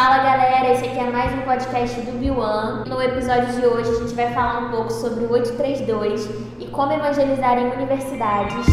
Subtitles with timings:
[0.00, 2.84] Fala galera, esse aqui é mais um podcast do Biwan.
[2.86, 6.26] No episódio de hoje a gente vai falar um pouco sobre o 832
[6.58, 8.64] e como evangelizar em universidades.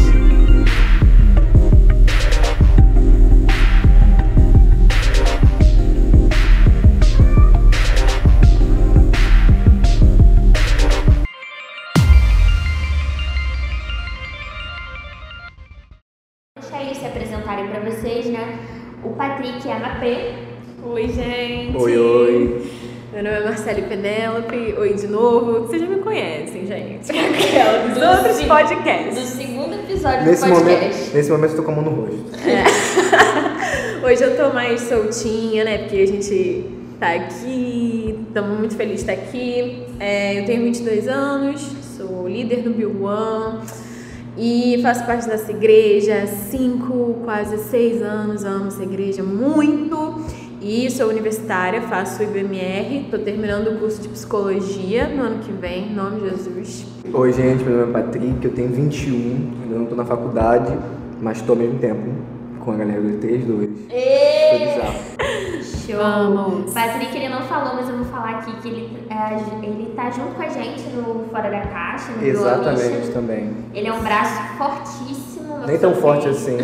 [23.88, 24.74] Penélope.
[24.78, 25.66] Oi de novo.
[25.66, 27.10] Vocês já me conhecem, gente.
[27.10, 29.14] Aquela dos outros sim- podcasts.
[29.14, 30.84] Do segundo episódio Nesse do podcast.
[30.98, 32.24] momento, nesse momento eu tô com a mão no rosto.
[34.04, 35.78] Hoje eu tô mais soltinha, né?
[35.78, 36.64] Porque a gente
[37.00, 39.82] tá aqui, estamos muito felizes de estar aqui.
[39.98, 41.60] É, eu tenho 22 anos,
[41.96, 43.60] sou líder no Bill One
[44.36, 48.44] e faço parte dessa igreja há 5, quase 6 anos.
[48.44, 50.20] Amo essa igreja muito.
[50.60, 55.92] E sou universitária, faço IBMR, tô terminando o curso de psicologia no ano que vem,
[55.92, 56.86] em nome de Jesus.
[57.14, 60.76] Oi, gente, meu nome é Patrick, eu tenho 21, ainda não tô na faculdade,
[61.20, 62.10] mas tô ao mesmo tempo
[62.58, 63.70] com a galera do 32.
[63.88, 64.58] Foi Ê!
[64.58, 64.94] bizarro.
[65.62, 65.96] Show!
[65.96, 66.74] Vamos.
[66.74, 70.34] Patrick, ele não falou, mas eu vou falar aqui que ele, é, ele tá junto
[70.34, 73.52] com a gente no Fora da Caixa, no Exatamente, também.
[73.72, 75.66] Ele é um braço fortíssimo.
[75.66, 76.56] Nem tão forte assim.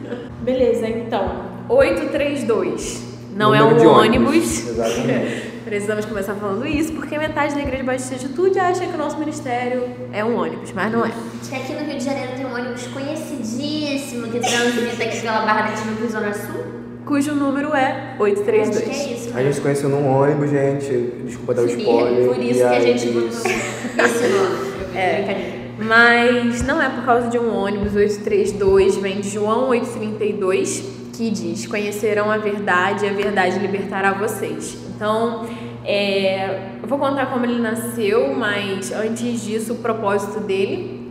[0.42, 1.52] Beleza, então.
[1.68, 3.13] 832.
[3.34, 4.68] Não é um ônibus.
[4.68, 5.54] Exatamente.
[5.64, 9.18] Precisamos começar falando isso, porque metade da Igreja Batista de Atitude acha que o nosso
[9.18, 11.10] ministério é um ônibus, mas não é.
[11.48, 15.70] Que aqui no Rio de Janeiro tem um ônibus conhecidíssimo que transita aqui pela Barra
[15.70, 16.64] da Tijuca e Zona Sul.
[17.06, 18.88] Cujo número é Acho que 832.
[18.88, 19.30] é isso.
[19.36, 21.12] A gente se conheceu num ônibus, gente.
[21.24, 22.24] Desculpa dar o spoiler.
[22.24, 24.74] E por isso E que a gente botou esse nome.
[24.94, 25.16] É.
[25.16, 25.54] Brincadeira.
[25.78, 30.84] Mas não é por causa de um ônibus 832, vem de João 832,
[31.16, 34.76] que diz: Conhecerão a verdade e a verdade libertará vocês.
[34.94, 35.46] Então,
[35.84, 41.02] é, eu vou contar como ele nasceu, mas antes disso, o propósito dele.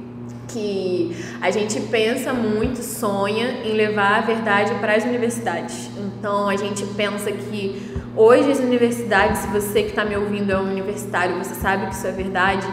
[0.46, 5.90] Que a gente pensa muito, sonha em levar a verdade para as universidades.
[5.98, 7.82] Então a gente pensa que
[8.16, 11.96] hoje as universidades, se você que está me ouvindo é um universitário, você sabe que
[11.96, 12.68] isso é verdade,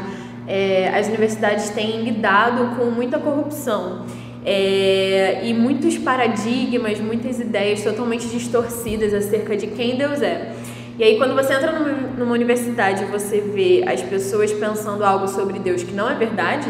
[0.47, 4.05] é, as universidades têm lidado com muita corrupção
[4.45, 10.53] é, e muitos paradigmas, muitas ideias totalmente distorcidas acerca de quem Deus é.
[10.99, 15.29] E aí, quando você entra numa, numa universidade e você vê as pessoas pensando algo
[15.29, 16.69] sobre Deus que não é verdade,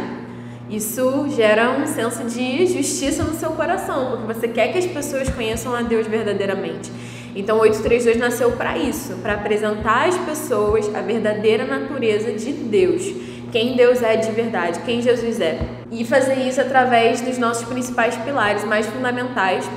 [0.69, 5.28] isso gera um senso de justiça no seu coração, porque você quer que as pessoas
[5.28, 6.92] conheçam a Deus verdadeiramente.
[7.34, 13.02] Então, o 832 nasceu para isso, para apresentar às pessoas a verdadeira natureza de Deus,
[13.50, 15.59] quem Deus é de verdade, quem Jesus é.
[15.91, 19.69] E fazer isso através dos nossos principais pilares mais fundamentais,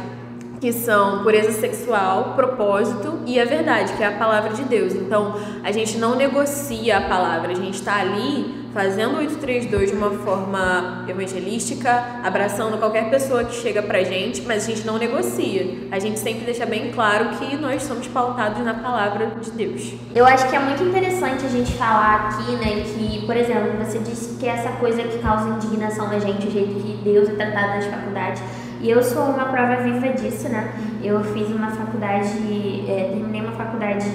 [0.61, 4.93] que são pureza sexual, propósito e a verdade, que é a palavra de Deus.
[4.93, 9.95] Então, a gente não negocia a palavra, a gente está ali fazendo o 832 de
[9.95, 15.87] uma forma evangelística, abraçando qualquer pessoa que chega pra gente, mas a gente não negocia.
[15.91, 19.93] A gente sempre deixa bem claro que nós somos pautados na palavra de Deus.
[20.15, 23.99] Eu acho que é muito interessante a gente falar aqui, né, que, por exemplo, você
[23.99, 27.75] disse que essa coisa que causa indignação na gente, o jeito que Deus é tratado
[27.75, 28.41] nas faculdades,
[28.81, 30.73] e eu sou uma prova viva disso, né?
[31.01, 34.05] Eu fiz uma faculdade, é, terminei uma faculdade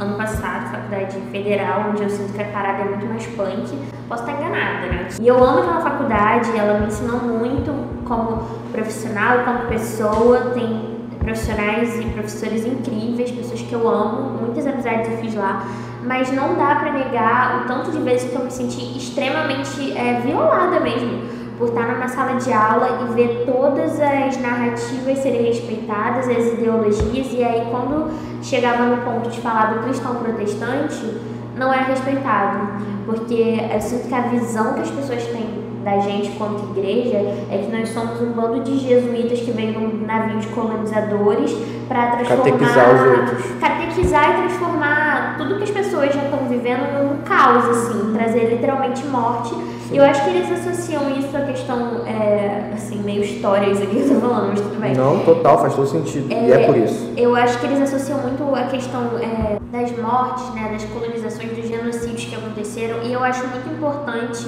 [0.00, 3.78] ano passado, faculdade federal, onde eu sinto que a parada é muito mais punk.
[4.08, 5.08] Posso estar enganada, né?
[5.20, 7.72] E eu amo aquela faculdade, ela me ensinou muito
[8.06, 15.10] como profissional, como pessoa, tem profissionais e professores incríveis, pessoas que eu amo, muitas amizades
[15.10, 15.66] eu fiz lá,
[16.02, 20.18] mas não dá pra negar o tanto de vezes que eu me senti extremamente é,
[20.20, 26.26] violada mesmo por estar numa sala de aula e ver todas as narrativas serem respeitadas,
[26.26, 28.10] as ideologias, e aí quando
[28.42, 31.20] chegava no ponto de falar do cristão protestante,
[31.54, 36.30] não era respeitado, porque eu sinto que a visão que as pessoas têm da gente
[36.36, 37.18] quanto igreja
[37.50, 41.54] é que nós somos um bando de jesuítas que vêm num navio de colonizadores
[41.88, 43.52] para transformar Catequizar os outros.
[43.60, 49.04] catequizar e transformar tudo que as pessoas já estão vivendo num caos assim, trazer literalmente
[49.06, 49.54] morte.
[49.92, 53.96] E eu acho que eles associam isso à questão é, assim, meio história isso aqui
[53.96, 54.94] que eu tô falando, mas tudo bem.
[54.94, 56.32] Não, total, faz todo sentido.
[56.32, 57.12] E é por isso.
[57.16, 61.66] Eu acho que eles associam muito a questão é, das mortes, né, das colonizações, dos
[61.66, 64.46] genocídios que aconteceram, e eu acho muito importante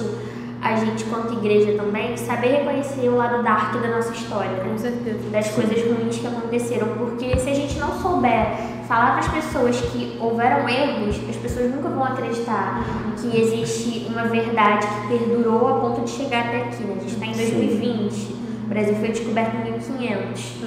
[0.61, 4.77] a gente, quanto igreja também, saber reconhecer o lado dark da nossa história, né?
[4.77, 5.29] certeza.
[5.29, 8.47] das coisas ruins que aconteceram, porque se a gente não souber
[8.87, 12.83] falar para as pessoas que houveram erros, as pessoas nunca vão acreditar
[13.19, 16.95] que existe uma verdade que perdurou a ponto de chegar até aqui, né?
[16.97, 17.55] A gente está em Sim.
[17.55, 20.61] 2020, O Brasil foi descoberto em 1500.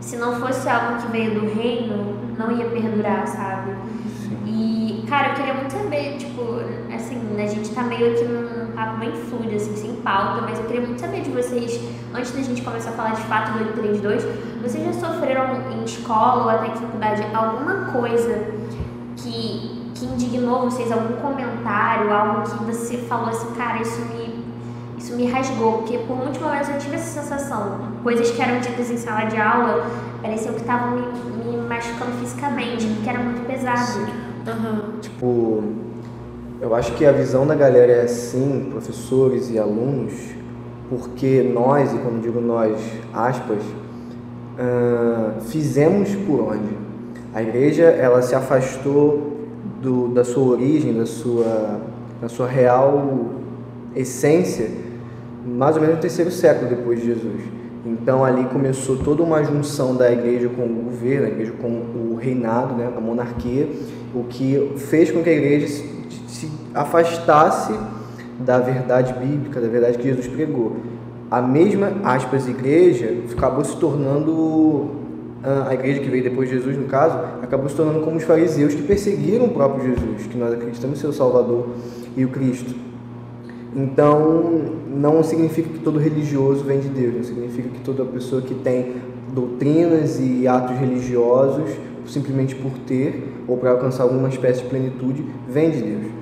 [0.00, 3.72] Se não fosse algo que veio do reino, não ia perdurar, sabe?
[4.46, 6.42] E, cara, eu queria muito saber, tipo,
[6.94, 10.64] assim, a gente tá meio aqui num papo bem fluido, assim, sem pauta, mas eu
[10.64, 11.78] queria muito saber de vocês,
[12.14, 14.24] antes da gente começar a falar de fato do 832,
[14.62, 18.42] vocês já sofreram em escola ou até em faculdade alguma coisa
[19.18, 24.42] que, que indignou vocês, algum comentário, algo que você falou assim, cara, isso me,
[24.96, 28.90] isso me rasgou, porque por muitos momentos eu tive essa sensação, coisas que eram ditas
[28.90, 29.84] em sala de aula,
[30.22, 31.02] pareciam que estavam me,
[31.44, 34.00] me machucando fisicamente, porque era muito pesado.
[34.46, 35.00] Uhum.
[35.02, 35.89] Tipo,
[36.60, 40.12] eu acho que a visão da galera é assim, professores e alunos,
[40.90, 42.78] porque nós, e quando digo nós,
[43.14, 46.76] aspas, uh, fizemos por onde?
[47.32, 49.38] A igreja, ela se afastou
[49.80, 51.80] do, da sua origem, da sua,
[52.20, 53.30] da sua real
[53.96, 54.68] essência,
[55.46, 57.40] mais ou menos no terceiro século depois de Jesus.
[57.86, 62.18] Então ali começou toda uma junção da igreja com o governo, a igreja com o
[62.20, 63.66] reinado, né, a monarquia,
[64.14, 65.66] o que fez com que a igreja
[66.74, 67.72] afastasse
[68.38, 70.76] da verdade bíblica, da verdade que Jesus pregou.
[71.30, 74.90] A mesma, aspas, igreja acabou se tornando,
[75.68, 78.74] a igreja que veio depois de Jesus, no caso, acabou se tornando como os fariseus
[78.74, 81.68] que perseguiram o próprio Jesus, que nós acreditamos ser o Salvador
[82.16, 82.74] e o Cristo.
[83.74, 88.54] Então, não significa que todo religioso vem de Deus, não significa que toda pessoa que
[88.54, 88.94] tem
[89.32, 91.70] doutrinas e atos religiosos,
[92.06, 96.19] simplesmente por ter ou para alcançar alguma espécie de plenitude, vem de Deus.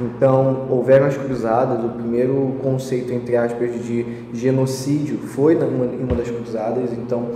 [0.00, 4.04] Então, houveram as cruzadas, o primeiro conceito, entre aspas, de
[4.34, 7.30] genocídio foi em uma das cruzadas, então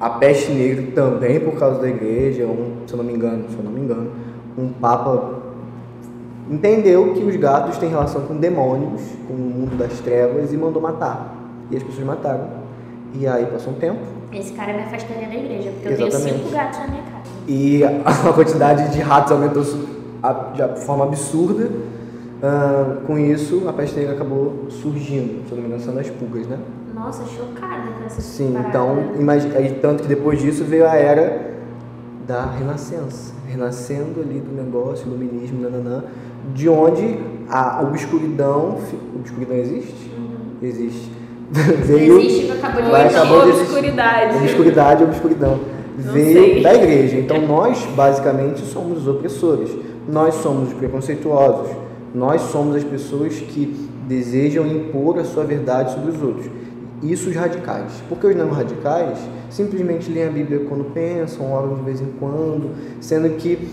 [0.00, 3.56] a peste negra também por causa da igreja, um, se eu não me engano, se
[3.56, 4.10] eu não me engano,
[4.56, 5.38] um papa
[6.50, 10.80] entendeu que os gatos têm relação com demônios, com o mundo das trevas e mandou
[10.80, 11.34] matar.
[11.70, 12.48] E as pessoas mataram.
[13.14, 14.00] E aí passou um tempo.
[14.32, 16.14] Esse cara me afastaria da igreja, porque Exatamente.
[16.14, 17.30] eu tenho cinco gatos na minha casa.
[17.46, 19.64] E a quantidade de ratos aumentou
[20.54, 21.70] de forma absurda.
[22.38, 26.46] Uh, com isso, a peste negra acabou surgindo, se não me engano, são as pulgas,
[26.46, 26.56] né?
[26.94, 28.68] Nossa, chocada com essa Sim, parada.
[28.68, 31.54] então, imagina, tanto que depois disso veio a era
[32.28, 36.04] da renascença, renascendo ali do negócio, iluminismo, nananã,
[36.54, 37.18] de onde
[37.50, 38.78] a obscuridão,
[39.16, 40.10] obscuridão existe?
[40.16, 40.68] Uhum.
[40.68, 41.10] Existe.
[41.50, 44.36] veio, existe, acabou de, acabou de obscuridade.
[44.36, 45.60] Obscuridade, obscuridão.
[46.04, 46.62] Não veio sei.
[46.62, 47.16] da igreja.
[47.16, 49.70] Então nós, basicamente, somos os opressores.
[50.08, 51.76] Nós somos os preconceituosos.
[52.14, 56.50] Nós somos as pessoas que desejam impor a sua verdade sobre os outros.
[57.02, 58.02] Isso os radicais.
[58.08, 59.18] Porque os não radicais
[59.50, 62.70] simplesmente leem a Bíblia quando pensam, oram de vez em quando,
[63.00, 63.68] sendo que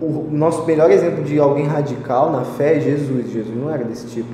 [0.00, 3.30] o nosso melhor exemplo de alguém radical na fé é Jesus.
[3.32, 4.28] Jesus não era desse tipo.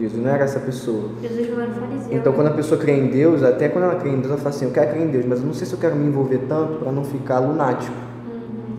[0.00, 1.10] Jesus não era essa pessoa.
[1.20, 2.16] Jesus não era fariseu.
[2.16, 4.50] Então, quando a pessoa crê em Deus, até quando ela crê em Deus, ela fala
[4.50, 6.38] assim: Eu quero crer em Deus, mas eu não sei se eu quero me envolver
[6.48, 7.94] tanto para não ficar lunático.
[8.26, 8.76] Uhum.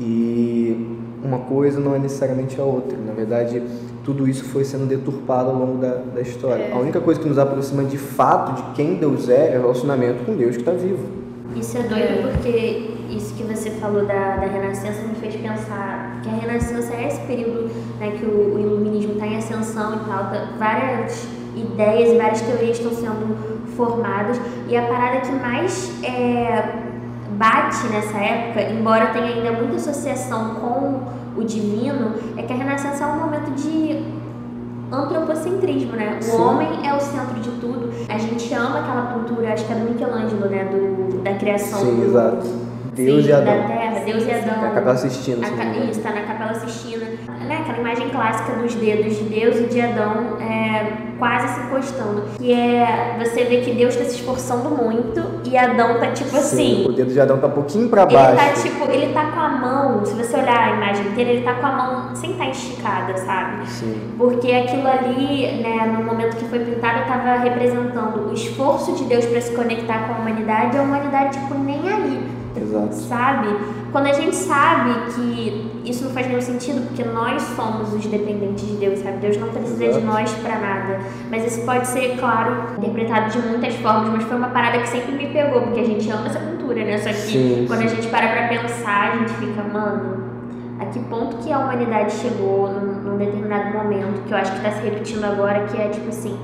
[0.00, 2.96] E uma coisa não é necessariamente a outra.
[2.96, 3.62] Na verdade,
[4.04, 6.64] tudo isso foi sendo deturpado ao longo da, da história.
[6.64, 6.72] É.
[6.72, 10.24] A única coisa que nos aproxima de fato de quem Deus é é o relacionamento
[10.24, 11.02] com Deus que está vivo.
[11.54, 12.32] Isso é doido é.
[12.32, 17.08] porque isso que você falou da, da Renascença me fez pensar que a Renascença é
[17.08, 21.26] esse período né, que o, o iluminismo está em ascensão e tal, tá, várias
[21.56, 24.38] ideias e várias teorias estão sendo formadas
[24.68, 26.85] e a parada que mais é,
[27.36, 31.00] bate nessa época, embora tenha ainda muita associação com
[31.40, 34.02] o divino, é que a Renascença é um momento de
[34.90, 36.18] antropocentrismo, né?
[36.20, 36.40] O Sim.
[36.40, 37.90] homem é o centro de tudo.
[38.08, 40.64] A gente ama aquela pintura, acho que é do Michelangelo, né?
[40.64, 42.46] Do, da criação Sim, do, exato.
[42.94, 43.52] Deus e Adão.
[44.06, 44.64] Deus e Adão.
[44.64, 45.46] A Capela Sistina.
[45.46, 47.06] A, isso, está na Capela Sistina.
[47.46, 47.58] Né?
[47.60, 52.22] Aquela imagem clássica dos dedos de Deus e de Adão é, quase se encostando.
[52.38, 56.36] Que é você vê que Deus está se esforçando muito e Adão tá tipo Sim,
[56.36, 56.86] assim.
[56.88, 58.42] O dedo de Adão tá um pouquinho para baixo.
[58.42, 61.42] Ele tá tipo, ele tá com a mão, se você olhar a imagem inteira, ele
[61.42, 63.68] tá com a mão sem estar tá esticada, sabe?
[63.68, 64.14] Sim.
[64.16, 69.26] Porque aquilo ali, né, no momento que foi pintado, estava representando o esforço de Deus
[69.26, 72.35] para se conectar com a humanidade e a humanidade, tipo, nem aí.
[72.60, 72.94] Exato.
[72.94, 73.48] Sabe?
[73.92, 78.66] Quando a gente sabe que isso não faz nenhum sentido, porque nós somos os dependentes
[78.66, 79.18] de Deus, sabe?
[79.18, 80.00] Deus não precisa Exato.
[80.00, 80.98] de nós para nada.
[81.30, 85.12] Mas isso pode ser, claro, interpretado de muitas formas, mas foi uma parada que sempre
[85.12, 86.98] me pegou, porque a gente ama essa cultura, né?
[86.98, 87.86] Só que sim, quando sim.
[87.86, 90.26] a gente para pra pensar, a gente fica, mano,
[90.78, 94.60] a que ponto que a humanidade chegou num, num determinado momento, que eu acho que
[94.60, 96.36] tá se repetindo agora, que é tipo assim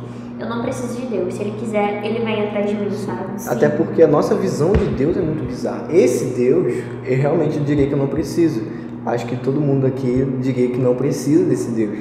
[0.42, 1.34] eu não preciso de Deus.
[1.34, 3.40] Se Ele quiser, Ele vem atrás de mim, sabe?
[3.40, 3.48] Sim.
[3.48, 5.86] Até porque a nossa visão de Deus é muito bizarra.
[5.90, 8.60] Esse Deus, eu realmente diria que eu não preciso.
[9.06, 11.96] Acho que todo mundo aqui diria que não precisa desse Deus.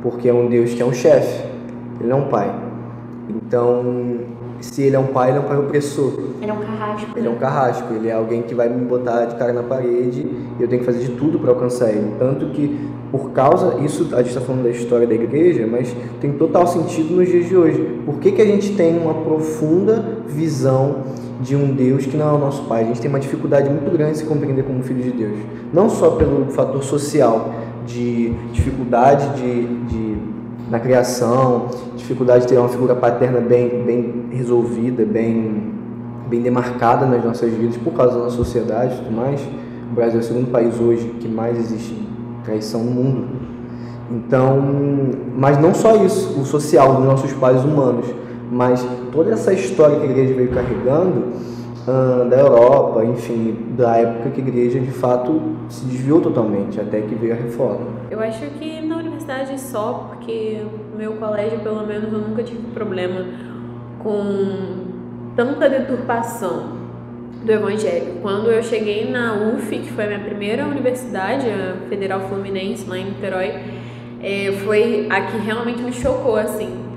[0.00, 1.44] Porque é um Deus que é um chefe,
[2.00, 2.71] Ele é um pai.
[3.36, 4.18] Então,
[4.60, 6.12] se ele é um pai, ele é um pai opressor.
[6.40, 7.10] Ele é um carrasco.
[7.16, 7.38] Ele é um né?
[7.40, 10.26] carrasco, ele é alguém que vai me botar de cara na parede
[10.58, 12.14] e eu tenho que fazer de tudo para alcançar ele.
[12.18, 12.78] Tanto que,
[13.10, 17.14] por causa, isso a gente está falando da história da igreja, mas tem total sentido
[17.14, 18.00] nos dias de hoje.
[18.04, 21.04] Por que, que a gente tem uma profunda visão
[21.40, 22.82] de um Deus que não é o nosso Pai?
[22.82, 25.38] A gente tem uma dificuldade muito grande em se compreender como filho de Deus.
[25.72, 27.50] Não só pelo fator social,
[27.86, 30.11] de dificuldade de, de
[30.72, 35.70] na criação, dificuldade de ter uma figura paterna bem, bem resolvida, bem,
[36.30, 39.38] bem demarcada nas nossas vidas por causa da nossa sociedade e tudo mais.
[39.90, 41.94] O Brasil é o segundo país hoje que mais existe
[42.42, 43.28] traição no mundo.
[44.10, 44.62] Então,
[45.36, 48.06] mas não só isso, o social dos nossos pais humanos,
[48.50, 51.34] mas toda essa história que a igreja veio carregando
[51.86, 55.38] ah, da Europa, enfim, da época que a igreja de fato
[55.68, 57.88] se desviou totalmente, até que veio a reforma.
[58.10, 58.96] Eu acho que na
[59.58, 60.62] só, porque
[60.96, 63.24] meu colégio, pelo menos, eu nunca tive problema
[64.02, 64.82] com
[65.34, 66.82] tanta deturpação
[67.44, 68.20] do evangelho.
[68.22, 72.98] Quando eu cheguei na UF, que foi a minha primeira universidade, a Federal Fluminense, lá
[72.98, 73.54] em Niterói,
[74.22, 76.91] é, foi a que realmente me chocou, assim,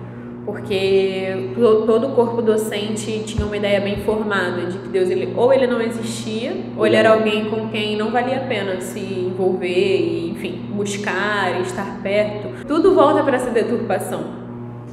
[0.45, 5.33] porque to- todo o corpo docente tinha uma ideia bem formada de que Deus ele
[5.35, 8.99] ou ele não existia, ou ele era alguém com quem não valia a pena se
[8.99, 12.65] envolver e, enfim, buscar, estar perto.
[12.67, 14.45] Tudo volta para essa deturpação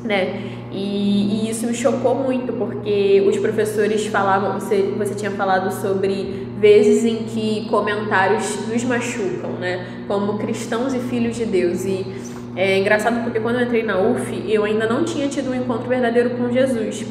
[0.05, 0.41] né?
[0.73, 6.49] E, e isso me chocou muito, porque os professores falavam, você, você tinha falado sobre
[6.59, 9.87] vezes em que comentários nos machucam, né?
[10.09, 11.85] Como cristãos e filhos de Deus.
[11.85, 12.05] E
[12.55, 15.89] é engraçado porque quando eu entrei na UF, eu ainda não tinha tido um encontro
[15.89, 17.05] verdadeiro com Jesus.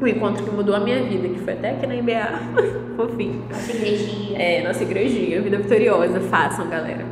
[0.00, 2.40] Um encontro que mudou a minha vida, que foi até aqui na IBA.
[2.96, 3.42] Fofinho.
[3.48, 4.38] Nossa igrejinha.
[4.38, 7.06] É, nossa igrejinha, vida vitoriosa, façam, galera.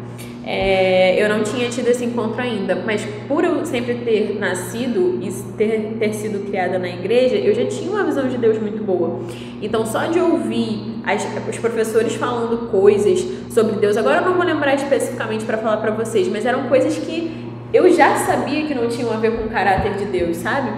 [0.44, 5.30] É, eu não tinha tido esse encontro ainda, mas por eu sempre ter nascido e
[5.56, 9.20] ter, ter sido criada na igreja, eu já tinha uma visão de Deus muito boa.
[9.62, 14.44] Então, só de ouvir as- os professores falando coisas sobre Deus, agora eu não vou
[14.44, 18.88] lembrar especificamente para falar para vocês, mas eram coisas que eu já sabia que não
[18.88, 20.70] tinham a ver com o caráter de Deus, sabe?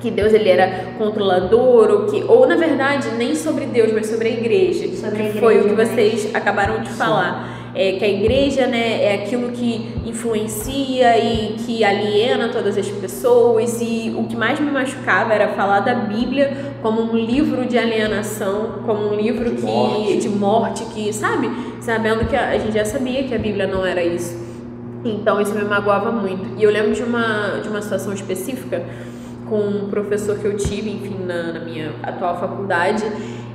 [0.00, 4.28] que Deus ele era controlador ou que ou na verdade nem sobre Deus mas sobre
[4.28, 5.94] a igreja Sobre a que foi o que igreja, né?
[5.94, 11.84] vocês acabaram de falar é que a igreja né é aquilo que influencia e que
[11.84, 17.02] aliena todas as pessoas e o que mais me machucava era falar da Bíblia como
[17.02, 20.16] um livro de alienação como um livro De que morte.
[20.18, 23.84] de morte que sabe sabendo que a, a gente já sabia que a Bíblia não
[23.84, 24.45] era isso
[25.10, 26.58] então isso me magoava muito.
[26.58, 28.84] E eu lembro de uma, de uma situação específica
[29.48, 33.04] com um professor que eu tive, enfim, na, na minha atual faculdade.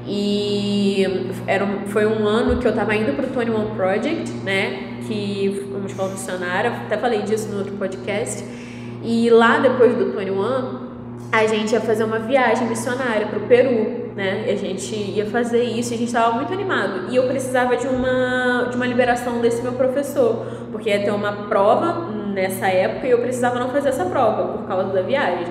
[0.08, 1.05] E
[1.46, 5.00] era um, foi um ano que eu estava indo para o 21 Project, né?
[5.08, 8.43] Que uma escola missionária, até falei disso no outro podcast.
[9.03, 10.91] E lá depois do 21,
[11.31, 14.46] a gente ia fazer uma viagem missionária para o Peru, né?
[14.48, 17.12] E a gente ia fazer isso e a gente estava muito animado.
[17.12, 21.48] E eu precisava de uma, de uma liberação desse meu professor, porque ia ter uma
[21.48, 25.48] prova nessa época e eu precisava não fazer essa prova por causa da viagem.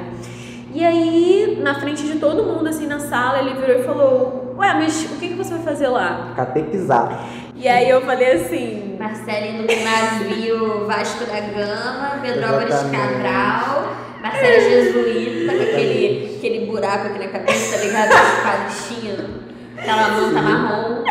[0.72, 4.72] E aí, na frente de todo mundo, assim, na sala, ele virou e falou: Ué,
[4.74, 6.32] mas o que, que você vai fazer lá?
[6.36, 7.26] Catequizar.
[7.56, 13.22] E aí eu falei assim: Marcelo indo no navio Vasco da Gama, Pedrópolis Exatamente.
[13.22, 18.10] Cabral, Marcelo Jesuíta, com aquele, aquele buraco aqui na cabeça, tá ligado?
[18.10, 19.30] Espadichinha,
[19.76, 21.04] aquela manta marrom.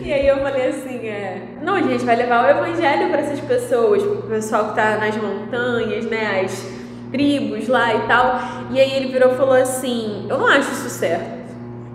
[0.00, 3.40] E aí eu falei assim, é, não, a gente vai levar o evangelho para essas
[3.40, 6.66] pessoas, pro pessoal que tá nas montanhas, né, as
[7.12, 8.40] tribos lá e tal.
[8.70, 11.33] E aí ele virou e falou assim, eu não acho isso certo.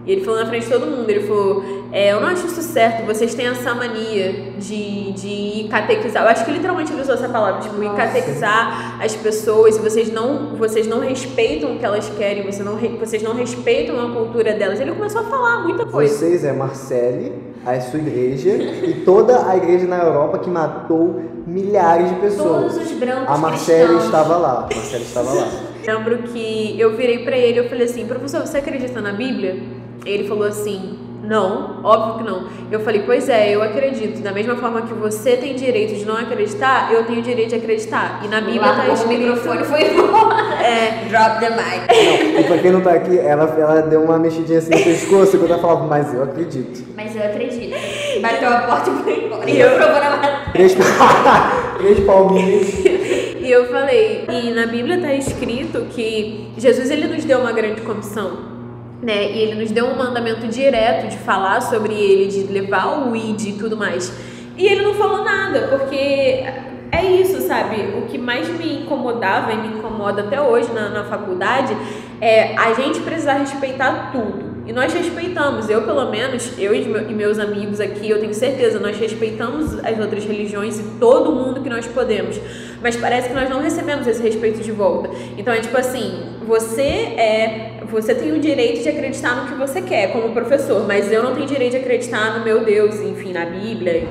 [0.10, 2.64] E ele falou na frente de todo mundo, ele falou, é, eu não acho isso
[2.64, 6.24] certo, vocês têm essa mania de, de catequizar.
[6.24, 7.96] Eu acho que literalmente ele usou essa palavra, tipo, Nossa.
[7.96, 12.76] catequizar as pessoas, e vocês não, vocês não respeitam o que elas querem, vocês não,
[13.00, 14.80] vocês não respeitam a cultura delas.
[14.80, 16.12] Ele começou a falar muita coisa.
[16.12, 17.32] Vocês é Marcele,
[17.64, 22.74] a sua igreja e toda a igreja na Europa que matou milhares de pessoas.
[22.74, 24.68] Todos os brancos A Marcele estava lá.
[24.72, 25.48] A Marcele estava lá.
[25.86, 29.79] Lembro que eu virei pra ele e eu falei assim, professor, você acredita na Bíblia?
[30.06, 32.48] Ele falou assim, não, óbvio que não.
[32.72, 34.22] Eu falei, pois é, eu acredito.
[34.22, 38.22] Da mesma forma que você tem direito de não acreditar, eu tenho direito de acreditar.
[38.24, 39.20] E na Bíblia tá Largou o escrito...
[39.20, 40.50] microfone e foi embora.
[40.60, 42.34] É, Drop the mic.
[42.34, 45.38] Não, e pra quem não tá aqui, ela, ela deu uma mexidinha assim no pescoço
[45.38, 46.84] quando ela falava, mas eu acredito.
[46.96, 47.76] Mas eu acredito.
[48.22, 49.50] Bateu a porta e foi embora.
[49.50, 50.40] E eu provou na matéria.
[50.52, 50.76] Três,
[51.78, 52.68] três palminhas.
[53.40, 57.82] E eu falei, e na Bíblia tá escrito que Jesus ele nos deu uma grande
[57.82, 58.59] comissão.
[59.02, 59.32] Né?
[59.32, 63.42] E ele nos deu um mandamento direto de falar sobre ele, de levar o id
[63.42, 64.14] e tudo mais.
[64.58, 66.44] E ele não falou nada, porque
[66.92, 67.98] é isso, sabe?
[67.98, 71.76] O que mais me incomodava e me incomoda até hoje na, na faculdade
[72.20, 74.49] é a gente precisar respeitar tudo.
[74.70, 79.00] E nós respeitamos, eu pelo menos, eu e meus amigos aqui, eu tenho certeza, nós
[79.00, 82.40] respeitamos as outras religiões e todo mundo que nós podemos.
[82.80, 85.10] Mas parece que nós não recebemos esse respeito de volta.
[85.40, 87.80] Então é tipo assim, você é.
[87.90, 91.34] Você tem o direito de acreditar no que você quer como professor, mas eu não
[91.34, 94.08] tenho direito de acreditar no meu Deus, enfim, na Bíblia,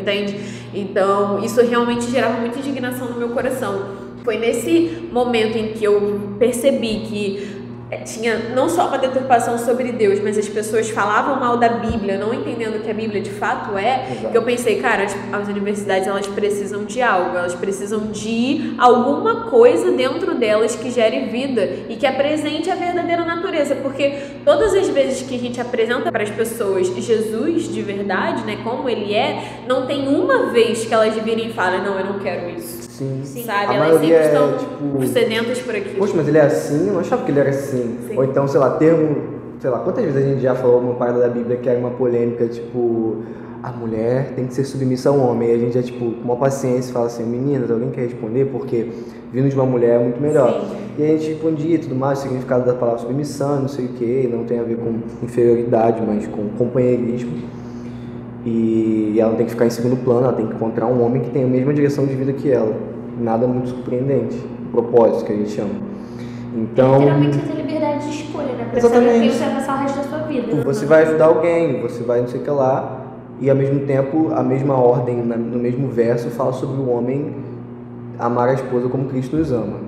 [0.00, 0.36] entende?
[0.74, 4.02] Então, isso realmente gerava muita indignação no meu coração.
[4.24, 7.61] Foi nesse momento em que eu percebi que
[7.98, 12.32] tinha não só uma deturpação sobre Deus, mas as pessoas falavam mal da Bíblia, não
[12.32, 14.30] entendendo o que a Bíblia de fato é, Exato.
[14.30, 19.50] que eu pensei, cara, as, as, universidades elas precisam de algo, elas precisam de alguma
[19.50, 24.88] coisa dentro delas que gere vida e que apresente a verdadeira natureza, porque todas as
[24.88, 29.62] vezes que a gente apresenta para as pessoas Jesus de verdade, né, como ele é,
[29.66, 32.81] não tem uma vez que elas virem e falem, não, eu não quero isso.
[32.92, 33.22] Sim.
[33.24, 33.44] Sim.
[33.44, 33.72] Sabe?
[33.72, 35.96] A Elas sempre é, estão tipo, sedentas por aqui.
[35.96, 36.88] Poxa, mas ele é assim?
[36.88, 37.98] Eu não achava que ele era assim.
[38.06, 38.16] Sim.
[38.16, 39.32] Ou então, sei lá, termo.
[39.58, 41.92] Sei lá, quantas vezes a gente já falou uma parada da Bíblia que era uma
[41.92, 43.22] polêmica, tipo,
[43.62, 45.50] a mulher tem que ser submissa ao homem.
[45.50, 48.46] E a gente já, tipo, com uma paciência, fala assim, meninas, alguém quer responder?
[48.46, 48.88] Porque
[49.32, 50.60] vindo de uma mulher é muito melhor.
[50.60, 50.76] Sim.
[50.98, 53.88] E a gente respondia e tudo mais, o significado da palavra submissão, não sei o
[53.90, 57.61] que, não tem a ver com inferioridade, mas com companheirismo.
[58.44, 61.30] E ela tem que ficar em segundo plano, ela tem que encontrar um homem que
[61.30, 62.74] tem a mesma direção de vida que ela.
[63.18, 64.36] Nada muito surpreendente.
[64.72, 65.70] Propósito que a gente chama.
[66.54, 66.98] Então.
[66.98, 68.66] Literalmente você tem liberdade de escolha, né?
[68.68, 69.30] Pra exatamente.
[69.30, 70.64] você vai passar o resto da sua vida.
[70.64, 73.02] Você vai ajudar alguém, você vai não sei o que lá,
[73.40, 77.34] e ao mesmo tempo, a mesma ordem, no mesmo verso, fala sobre o homem
[78.18, 79.80] amar a esposa como Cristo nos ama.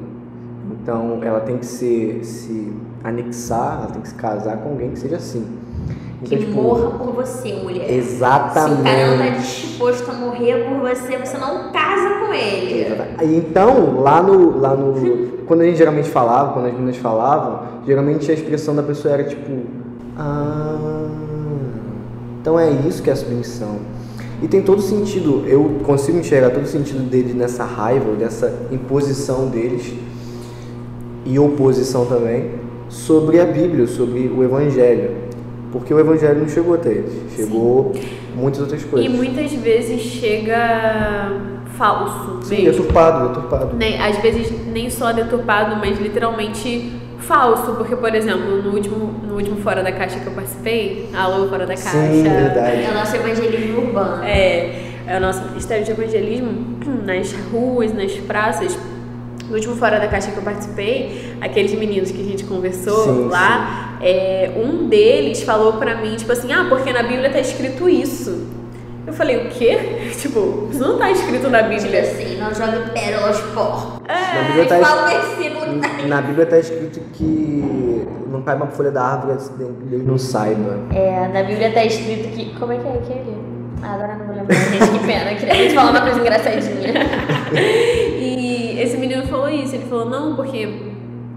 [0.73, 4.99] Então ela tem que se, se anexar, ela tem que se casar com alguém que
[4.99, 5.47] seja assim.
[6.25, 7.91] Que então, tipo, morra por você, mulher.
[7.91, 8.75] Exatamente.
[8.75, 12.87] Se o cara não tá disposto a morrer por você, você não casa com ele.
[12.87, 13.25] Exatamente.
[13.25, 14.59] Então, lá no.
[14.59, 18.83] Lá no quando a gente geralmente falava, quando as meninas falavam, geralmente a expressão da
[18.83, 19.51] pessoa era tipo.
[20.17, 21.09] Ah.
[22.41, 23.79] Então é isso que é a submissão.
[24.43, 29.95] E tem todo sentido, eu consigo enxergar todo sentido deles nessa raiva, dessa imposição deles
[31.25, 32.51] e oposição também
[32.89, 35.13] sobre a Bíblia, sobre o Evangelho.
[35.75, 38.01] Porque o evangelho não chegou até eles, chegou Sim.
[38.37, 39.13] muitas outras coisas.
[39.13, 41.33] E muitas vezes chega
[41.77, 42.45] falso.
[42.45, 42.83] Sim, mesmo.
[42.83, 43.77] deturpado, deturpado.
[43.77, 49.35] Nem, às vezes nem só deturpado, mas literalmente falso, porque, por exemplo, no último, no
[49.35, 51.91] último Fora da Caixa que eu participei, alô Fora da Caixa.
[51.91, 52.85] Sim, verdade.
[52.85, 54.23] É o nosso evangelismo urbano.
[54.23, 58.79] É, é o nosso ministério de evangelismo nas ruas, nas praças.
[59.49, 63.29] No último Fora da Caixa que eu participei, aqueles meninos que a gente conversou sim,
[63.29, 64.07] lá, sim.
[64.07, 68.55] É, um deles falou pra mim, tipo assim, ah, porque na Bíblia tá escrito isso.
[69.07, 70.11] Eu falei, o quê?
[70.19, 72.03] Tipo, isso não tá escrito na Bíblia.
[72.03, 74.01] Tipo assim, não jogue pérolas por.
[74.09, 78.91] É, na Bíblia tá versículo tá Na Bíblia tá escrito que não cai uma folha
[78.91, 80.79] da árvore, Deus não saiba.
[80.95, 82.59] É, na Bíblia tá escrito que.
[82.59, 83.37] Como é que é aquele?
[83.83, 85.35] Ah, agora não vou lembrar, gente, que pena.
[85.35, 86.95] Queria te falar uma coisa engraçadinha.
[89.55, 90.69] isso, ele falou, não, porque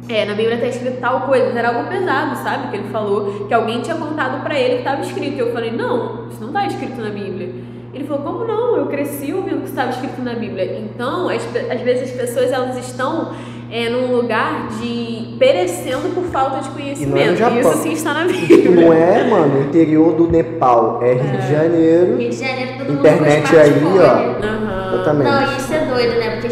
[0.09, 2.69] é, na Bíblia tá escrito tal coisa, era algo pesado, sabe?
[2.69, 5.35] Que ele falou que alguém tinha contado para ele que estava escrito.
[5.35, 7.49] E eu falei, não, isso não tá escrito na Bíblia.
[7.93, 8.77] Ele falou, como não?
[8.77, 10.79] Eu cresci ouvindo que estava escrito na Bíblia.
[10.79, 13.33] Então, às, às vezes as pessoas elas estão
[13.69, 17.41] é, num lugar de perecendo por falta de conhecimento.
[17.41, 18.71] E, é isso sim está na Bíblia.
[18.71, 21.51] Não é, mano, interior do Nepal, é, Rio de é.
[21.51, 22.17] Janeiro.
[22.17, 24.45] Rio de Janeiro, todo Internet aí, ó.
[24.45, 24.67] Uhum.
[24.93, 25.31] Exatamente.
[25.31, 26.29] Não, isso é doido, né?
[26.31, 26.47] Porque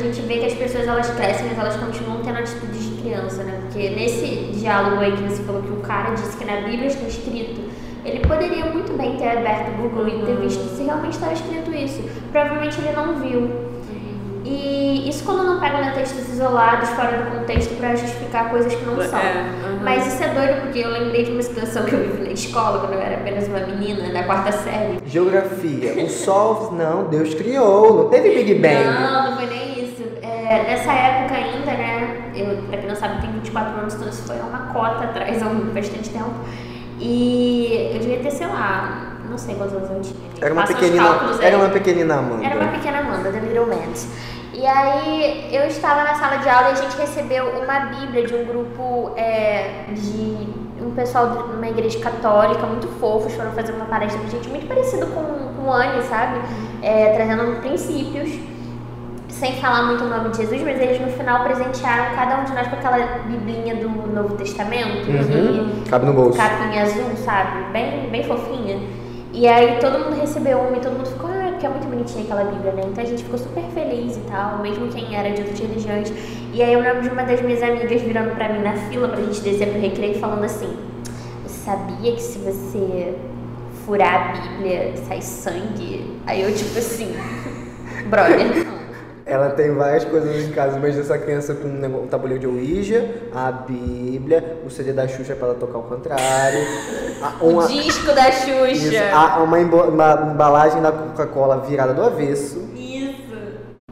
[0.86, 3.60] pessoas elas crescem, mas elas continuam tendo atitudes de criança, né?
[3.62, 7.08] Porque nesse diálogo aí que você falou que o cara disse que na Bíblia está
[7.08, 7.62] escrito,
[8.06, 11.74] ele poderia muito bem ter aberto o Google e ter visto se realmente estava escrito
[11.74, 12.04] isso.
[12.32, 13.66] Provavelmente ele não viu.
[14.48, 19.02] E isso quando não pega textos isolados, fora do contexto, para justificar coisas que não
[19.02, 19.18] são.
[19.18, 19.80] É, uhum.
[19.82, 22.80] Mas isso é doido porque eu lembrei de uma situação que eu vivi na escola,
[22.80, 25.00] quando eu era apenas uma menina, da quarta série.
[25.04, 25.96] Geografia.
[26.04, 28.84] O Sol, não, Deus criou, não teve Big Bang.
[28.84, 29.65] Não, não foi nem.
[30.48, 34.24] É, nessa época ainda, né, eu, pra quem não sabe, tenho 24 anos, então isso
[34.24, 36.34] foi uma cota atrás há bastante tempo.
[37.00, 40.30] E eu devia ter, sei lá, não sei quantos anos eu tinha.
[40.40, 42.46] Era uma, pequenina, era uma pequenina Amanda.
[42.46, 44.08] Era uma pequena Amanda, da Little Mans.
[44.54, 48.36] E aí eu estava na sala de aula e a gente recebeu uma bíblia de
[48.36, 50.48] um grupo é, de
[50.82, 54.68] um pessoal de uma igreja católica, muito fofos, foram fazer uma palestra pra gente, muito
[54.68, 56.40] parecido com, com o Anne, sabe?
[56.82, 58.55] É, trazendo princípios
[59.30, 62.54] sem falar muito o nome de Jesus, mas eles no final presentearam cada um de
[62.54, 65.10] nós com aquela biblinha do Novo Testamento.
[65.10, 65.84] Uhum.
[65.90, 66.38] Cabe no bolso.
[66.38, 67.72] Capinha azul, sabe?
[67.72, 68.80] Bem, bem fofinha.
[69.34, 72.24] E aí todo mundo recebeu uma e todo mundo ficou, ah, porque é muito bonitinha
[72.24, 72.84] aquela Bíblia, né?
[72.86, 76.14] Então a gente ficou super feliz e tal, mesmo quem era de outras religiões.
[76.54, 79.22] E aí eu lembro de uma das minhas amigas virando pra mim na fila pra
[79.22, 80.74] gente descer pro recreio falando assim:
[81.44, 83.14] Você sabia que se você
[83.86, 86.18] furar a Bíblia sai sangue?
[86.26, 87.14] Aí eu, tipo assim,
[88.08, 88.65] brother.
[89.26, 93.52] Ela tem várias coisas em casa, mas essa criança com um tabuleiro de Ouija, a
[93.52, 96.60] Bíblia, o CD da Xuxa para ela tocar ao contrário.
[97.42, 98.72] Uma, o disco da Xuxa.
[98.72, 99.04] Isso,
[99.44, 102.70] uma, uma embalagem da Coca-Cola virada do avesso.
[102.76, 103.16] Isso.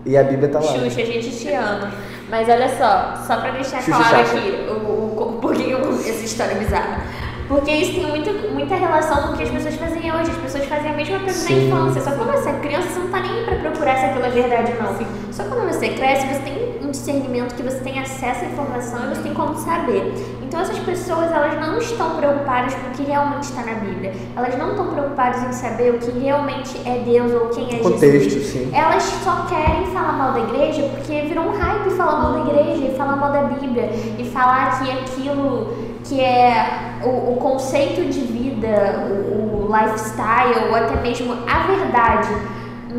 [0.06, 0.68] E a Bíblia tá lá.
[0.68, 1.92] Xuxa, a gente te ama.
[2.30, 4.38] Mas olha só, só pra deixar Xuxa claro Chacha.
[4.38, 5.74] aqui o, o, o porquê
[6.10, 7.02] essa história bizarra.
[7.48, 10.32] Porque isso tem muita, muita relação com o que as pessoas fazem hoje.
[10.32, 12.02] As pessoas fazem a mesma coisa na infância.
[12.02, 14.74] Só quando você é criança, você não tá nem pra procurar se aquilo é verdade
[14.74, 14.98] ou não.
[14.98, 15.08] Sim.
[15.32, 19.16] Só quando você cresce, você tem um discernimento que você tem acesso à informação e
[19.16, 20.14] você tem como saber.
[20.42, 24.14] Então essas pessoas, elas não estão preocupadas com o que realmente está na Bíblia.
[24.36, 28.30] Elas não estão preocupadas em saber o que realmente é Deus ou quem é Contexto,
[28.30, 28.46] Jesus.
[28.46, 28.72] Sim.
[28.72, 32.86] Elas só querem falar mal da igreja porque virou um hype falar mal da igreja
[32.86, 38.20] e falar mal da Bíblia e falar que aquilo que é o, o conceito de
[38.20, 42.30] vida, o, o, lifestyle, ou até mesmo a verdade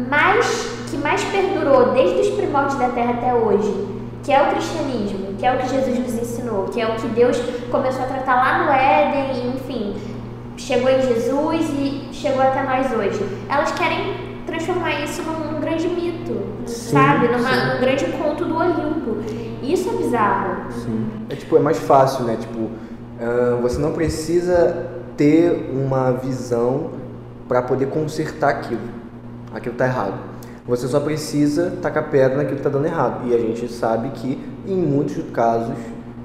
[0.08, 3.72] mais que mais perdurou desde os primórdios da Terra até hoje,
[4.22, 7.06] que é o cristianismo, que é o que Jesus nos ensinou, que é o que
[7.08, 7.38] Deus
[7.70, 9.94] começou a tratar lá no Éden, enfim,
[10.56, 13.24] chegou em Jesus e chegou até nós hoje.
[13.48, 14.14] Elas querem
[14.46, 17.28] transformar isso num, num grande mito, sim, sabe?
[17.28, 17.66] Numa, sim.
[17.66, 19.16] num grande conto do Olimpo.
[19.62, 20.70] Isso é bizarro.
[20.70, 21.06] Sim.
[21.28, 22.36] É tipo, é mais fácil, né?
[22.38, 22.70] Tipo,
[23.62, 26.90] você não precisa ter uma visão
[27.48, 28.88] para poder consertar aquilo.
[29.52, 30.14] Aquilo está errado.
[30.66, 33.28] Você só precisa tacar pedra naquilo que está dando errado.
[33.28, 35.76] E a gente sabe que em muitos casos,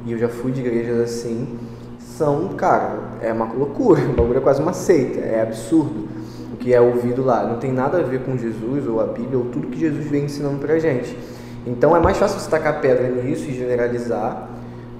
[0.05, 1.59] e eu já fui de igrejas assim,
[1.99, 4.01] são, cara, é uma loucura.
[4.09, 6.07] O bagulho é quase uma seita, é absurdo
[6.53, 7.43] o que é ouvido lá.
[7.43, 10.25] Não tem nada a ver com Jesus ou a Bíblia ou tudo que Jesus vem
[10.25, 11.17] ensinando pra gente.
[11.67, 14.49] Então é mais fácil você tacar pedra nisso e generalizar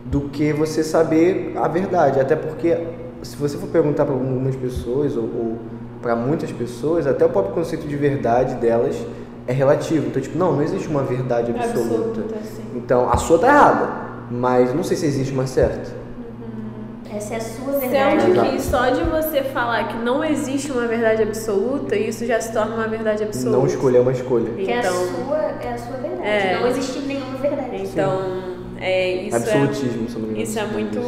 [0.10, 2.19] do que você saber a verdade.
[2.19, 2.78] Até porque,
[3.22, 5.58] se você for perguntar para algumas pessoas, ou, ou
[6.02, 8.95] para muitas pessoas, até o próprio conceito de verdade delas
[9.45, 10.08] é relativo.
[10.08, 12.22] Então, tipo, não, não existe uma verdade absoluta.
[12.22, 12.39] absoluta
[12.76, 13.89] então, a sua tá errada,
[14.32, 15.91] mas não sei se existe uma certa.
[16.39, 17.17] Uhum.
[17.17, 18.22] Essa é a sua verdade.
[18.22, 22.54] Sendo que só de você falar que não existe uma verdade absoluta, isso já se
[22.54, 23.58] torna uma verdade absoluta.
[23.58, 24.52] Não escolher é uma escolha.
[24.52, 26.28] Que então, é, a então, sua, é a sua verdade.
[26.28, 27.82] É, não existe nenhuma verdade.
[27.84, 28.49] Então, Sim.
[28.80, 31.00] É, isso é Absolutismo, é, sobre Isso é muito.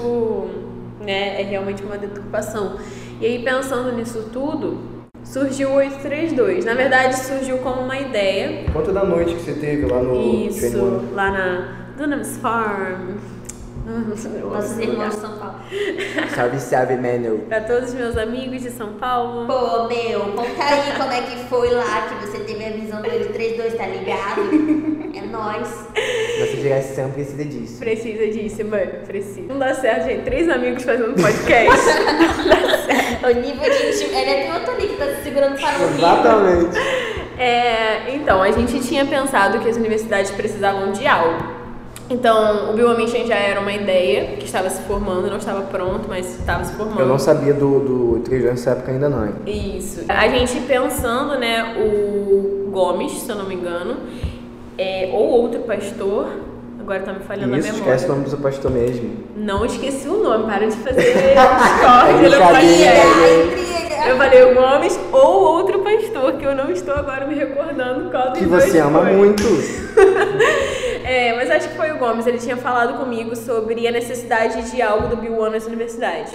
[1.00, 2.78] Né, é realmente uma deturpação.
[3.20, 4.80] E aí, pensando nisso tudo,
[5.24, 6.66] surgiu o 832.
[6.66, 8.66] Na verdade, surgiu como uma ideia.
[8.72, 10.48] Conta da noite que você teve lá no.
[10.48, 10.78] Isso,
[11.14, 13.18] lá na Dunamis Farm.
[13.92, 15.56] Nossos irmãos de São Paulo.
[16.36, 17.40] Salve, salve, mano.
[17.48, 19.48] Pra todos os meus amigos de São Paulo.
[19.48, 23.10] Pô, meu, conta aí como é que foi lá que você teve a visão do
[23.10, 25.02] 832, tá ligado?
[25.14, 25.68] É nóis.
[26.40, 27.80] Nossa geração precisa disso.
[27.80, 29.06] Precisa disso, mano.
[29.06, 29.42] Precisa.
[29.42, 30.24] Não dá certo, gente.
[30.24, 31.86] Três amigos fazendo podcast.
[31.86, 33.28] não dá certo.
[33.28, 34.22] O nível de intimidade.
[34.22, 36.78] Ele é tem outro ali que tá se segurando para o Exatamente.
[37.38, 41.61] É, então, a gente tinha pensado que as universidades precisavam de algo.
[42.12, 46.40] Então, o Biomission já era uma ideia que estava se formando, não estava pronto, mas
[46.40, 47.00] estava se formando.
[47.00, 49.34] Eu não sabia do, do trilho nessa época ainda não.
[49.46, 50.04] Isso.
[50.10, 53.96] A gente pensando, né, o Gomes, se eu não me engano,
[54.78, 56.28] é, ou outro pastor,
[56.80, 57.94] agora tá me falhando Isso, a memória.
[57.94, 59.12] esquece o nome do pastor mesmo.
[59.38, 63.71] Não esqueci o nome, para de fazer discórdia, não falei.
[64.08, 68.34] Eu falei o Gomes ou outro pastor, que eu não estou agora me recordando qual
[68.34, 69.14] Que você ama foi.
[69.14, 69.44] muito.
[71.04, 74.82] É, mas acho que foi o Gomes, ele tinha falado comigo sobre a necessidade de
[74.82, 76.32] algo do Bill One nessa universidade.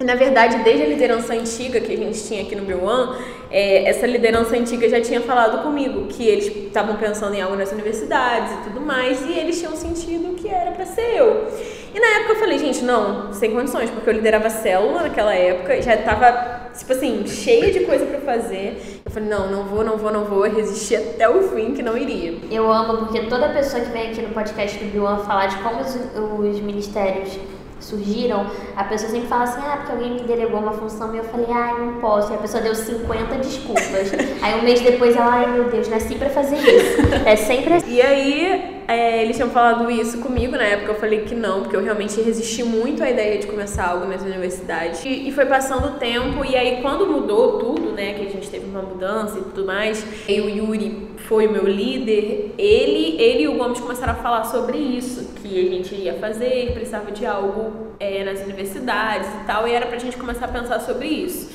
[0.00, 3.18] E, na verdade, desde a liderança antiga que a gente tinha aqui no Bill One,
[3.50, 7.70] é, essa liderança antiga já tinha falado comigo que eles estavam pensando em algo nas
[7.70, 11.46] universidades e tudo mais, e eles tinham sentido que era para ser eu.
[11.94, 15.80] E na época eu falei, gente, não, sem condições, porque eu liderava célula naquela época,
[15.82, 19.00] já tava, tipo assim, cheia de coisa para fazer.
[19.04, 21.96] Eu falei, não, não vou, não vou, não vou, resistir até o fim que não
[21.96, 22.38] iria.
[22.50, 25.80] Eu amo, porque toda pessoa que vem aqui no podcast do One falar de como
[25.80, 27.38] os, os ministérios
[27.80, 31.24] surgiram, a pessoa sempre fala assim, ah, porque alguém me delegou uma função e eu
[31.24, 32.32] falei, ai, não posso.
[32.32, 34.12] E a pessoa deu 50 desculpas.
[34.42, 37.00] aí um mês depois ela, ai meu Deus, nasci pra fazer isso.
[37.26, 37.94] É sempre assim.
[37.94, 41.76] E aí, é, eles tinham falado isso comigo na época, eu falei que não, porque
[41.76, 45.06] eu realmente resisti muito à ideia de começar algo nessa universidade.
[45.06, 48.50] E, e foi passando o tempo, e aí quando mudou tudo, né, que a gente
[48.50, 53.44] teve uma mudança e tudo mais, e o Yuri foi o meu líder, ele, ele
[53.44, 57.26] e o Gomes começaram a falar sobre isso, que a gente ia fazer, precisava de
[57.26, 61.50] algo é, nas universidades e tal, e era pra gente começar a pensar sobre isso.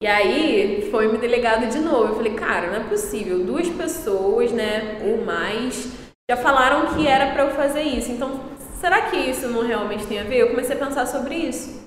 [0.00, 2.12] E aí foi me delegado de novo.
[2.12, 3.44] Eu falei, cara, não é possível.
[3.44, 5.92] Duas pessoas, né, ou mais,
[6.30, 8.12] já falaram que era para eu fazer isso.
[8.12, 8.40] Então,
[8.80, 10.38] será que isso não realmente tem a ver?
[10.38, 11.82] Eu comecei a pensar sobre isso.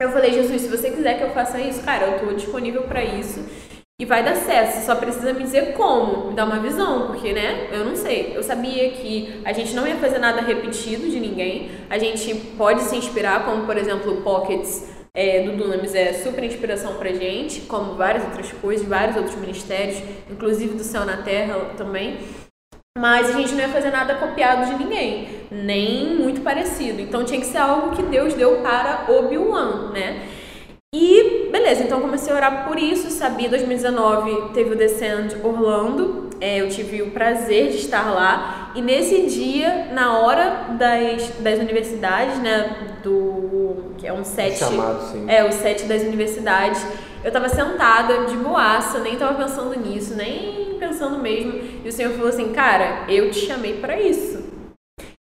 [0.00, 3.04] Eu falei, Jesus, se você quiser que eu faça isso, cara, eu tô disponível para
[3.04, 3.40] isso.
[3.98, 7.32] E vai dar certo, você só precisa me dizer como, me dar uma visão, porque,
[7.32, 8.32] né, eu não sei.
[8.36, 12.82] Eu sabia que a gente não ia fazer nada repetido de ninguém, a gente pode
[12.82, 17.62] se inspirar, como, por exemplo, o Pockets é, do Dunamis é super inspiração pra gente,
[17.62, 22.18] como várias outras coisas, vários outros ministérios, inclusive do Céu na Terra também.
[22.98, 27.00] Mas a gente não ia fazer nada copiado de ninguém, nem muito parecido.
[27.00, 30.28] Então tinha que ser algo que Deus deu para Obi-Wan, né?
[30.98, 33.10] E beleza, então comecei a orar por isso.
[33.10, 38.72] Sabia, 2019 teve o Descend Orlando, é, eu tive o prazer de estar lá.
[38.74, 43.92] E nesse dia, na hora das, das universidades, né, do.
[43.98, 44.56] que é um set.
[44.56, 45.26] Chamado, sim.
[45.28, 46.82] É, o set das universidades.
[47.22, 51.60] Eu tava sentada de boaça, nem tava pensando nisso, nem pensando mesmo.
[51.84, 54.46] E o Senhor falou assim: Cara, eu te chamei para isso.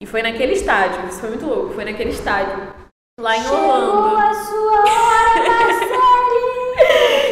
[0.02, 2.81] E foi naquele estádio, isso foi muito louco, foi naquele estádio
[3.20, 3.92] lá em Orlando.
[3.92, 5.42] Chegou a sua hora,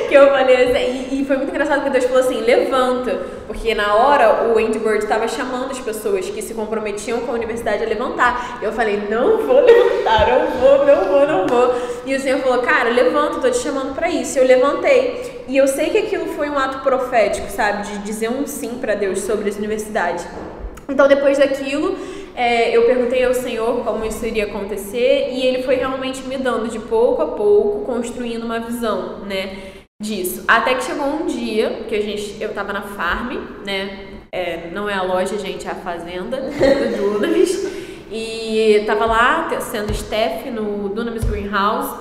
[0.10, 3.16] que eu falei assim, e, e, foi muito engraçado porque Deus falou assim, levanta,
[3.48, 7.36] porque na hora o Andy Bird estava chamando as pessoas que se comprometiam com a
[7.36, 8.60] universidade a levantar.
[8.62, 11.74] Eu falei, não vou levantar, não vou, não vou, não vou.
[12.06, 14.38] E o Senhor falou, cara, levanta, tô te chamando para isso.
[14.38, 15.44] Eu levantei.
[15.48, 18.96] E eu sei que aquilo foi um ato profético, sabe, de dizer um sim para
[18.96, 20.28] Deus sobre essa universidade.
[20.90, 21.96] Então depois daquilo,
[22.40, 26.70] é, eu perguntei ao Senhor como isso iria acontecer e ele foi realmente me dando
[26.70, 30.46] de pouco a pouco, construindo uma visão, né, disso.
[30.48, 33.34] Até que chegou um dia que a gente, eu tava na farm,
[33.66, 36.38] né, é, não é a loja, gente, é a fazenda
[36.98, 37.90] do Dunamis.
[38.10, 41.94] E tava lá sendo staff no Dunamis Greenhouse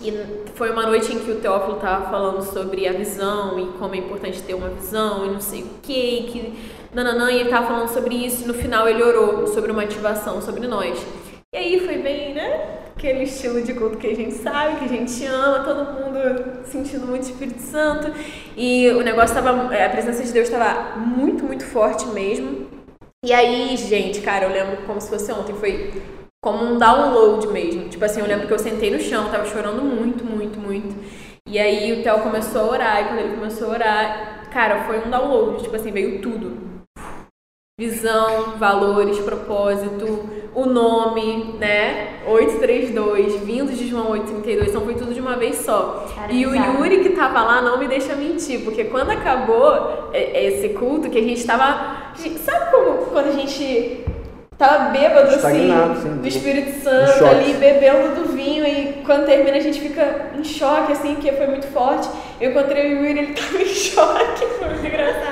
[0.00, 0.12] e
[0.54, 3.98] foi uma noite em que o Teófilo estava falando sobre a visão e como é
[3.98, 7.88] importante ter uma visão e não sei o que, que nananã, e ele tava falando
[7.88, 10.98] sobre isso, e no final ele orou sobre uma ativação sobre nós.
[11.54, 12.78] E aí foi bem, né?
[12.96, 17.06] Aquele estilo de culto que a gente sabe, que a gente ama, todo mundo sentindo
[17.06, 18.10] muito Espírito Santo.
[18.56, 19.50] E o negócio tava.
[19.50, 22.66] A presença de Deus estava muito, muito forte mesmo.
[23.22, 25.92] E aí, gente, cara, eu lembro como se fosse ontem, foi
[26.42, 27.90] como um download mesmo.
[27.90, 30.96] Tipo assim, eu lembro que eu sentei no chão, tava chorando muito, muito, muito.
[31.46, 34.98] E aí o Theo começou a orar, e quando ele começou a orar, cara, foi
[34.98, 36.65] um download, tipo assim, veio tudo
[37.78, 42.22] visão, valores, propósito, o nome, né?
[42.26, 46.06] 832, vindo de João 832, então foi tudo de uma vez só.
[46.14, 50.70] Cara, e o Yuri que tava lá não me deixa mentir, porque quando acabou esse
[50.70, 52.14] culto, que a gente tava.
[52.42, 54.06] Sabe como quando a gente
[54.56, 59.60] tava bêbado assim, sim, do Espírito Santo ali, bebendo do vinho e quando termina a
[59.60, 62.08] gente fica em choque, assim, porque foi muito forte.
[62.40, 65.25] Eu encontrei o Yuri, ele tava em choque, foi muito engraçado.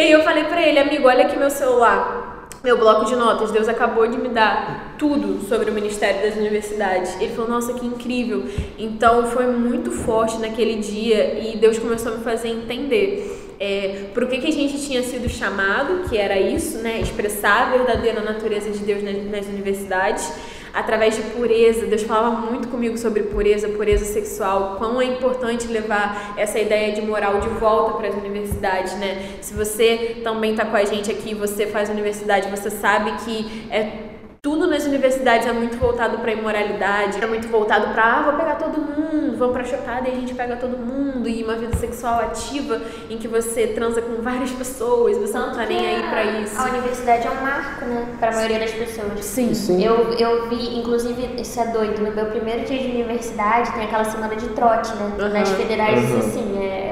[0.00, 3.50] E aí eu falei pra ele, amigo, olha aqui meu celular, meu bloco de notas,
[3.50, 7.20] Deus acabou de me dar tudo sobre o Ministério das Universidades.
[7.20, 8.44] Ele falou, nossa, que incrível.
[8.78, 14.26] Então foi muito forte naquele dia e Deus começou a me fazer entender é, por
[14.26, 18.70] que, que a gente tinha sido chamado, que era isso, né, expressar a verdadeira natureza
[18.70, 20.32] de Deus nas, nas universidades,
[20.72, 21.86] através de pureza.
[21.86, 27.02] Deus falava muito comigo sobre pureza, pureza sexual, quão é importante levar essa ideia de
[27.02, 29.38] moral de volta para as universidades, né?
[29.40, 34.09] Se você também está com a gente aqui, você faz universidade, você sabe que é
[34.42, 38.54] tudo nas universidades é muito voltado para imoralidade, é muito voltado para ah, vou pegar
[38.54, 42.20] todo mundo, vamos para chopada e a gente pega todo mundo e uma vida sexual
[42.20, 46.24] ativa em que você transa com várias pessoas, você Tanto não tá nem aí para
[46.40, 46.58] isso.
[46.58, 49.24] A universidade é um marco, né, para a maioria das pessoas.
[49.24, 49.84] Sim, sim.
[49.84, 54.04] Eu, eu vi, inclusive, isso é doido, no meu primeiro dia de universidade tem aquela
[54.04, 55.12] semana de trote, né?
[55.18, 55.28] Uhum.
[55.28, 56.18] Nas federais, uhum.
[56.18, 56.89] assim, é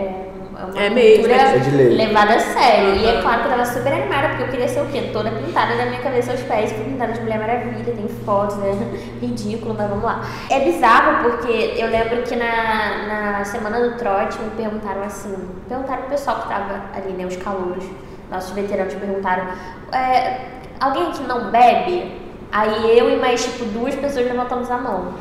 [0.64, 1.96] uma é mesmo, é de lei.
[1.96, 2.96] levada a sério.
[2.96, 5.10] E é claro que eu tava super animada, porque eu queria ser o quê?
[5.12, 8.72] Toda pintada da minha cabeça aos pés, pintada de Mulher Maravilha, tem fotos, né?
[9.22, 10.20] Ridículo, mas vamos lá.
[10.50, 15.32] É bizarro porque eu lembro que na, na semana do trote me perguntaram assim,
[15.68, 17.24] perguntaram o pessoal que tava ali, né?
[17.24, 17.84] Os calouros,
[18.28, 19.46] nossos veteranos perguntaram,
[19.92, 20.40] é,
[20.80, 22.20] alguém que não bebe?
[22.50, 25.14] Aí eu e mais tipo duas pessoas levantamos a mão.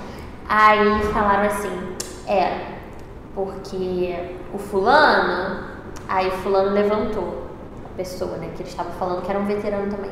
[0.49, 1.95] Aí falaram assim,
[2.25, 2.53] é,
[3.35, 5.65] porque o fulano,
[6.07, 7.47] aí o fulano levantou
[7.85, 10.11] a pessoa, né, que ele estava falando que era um veterano também.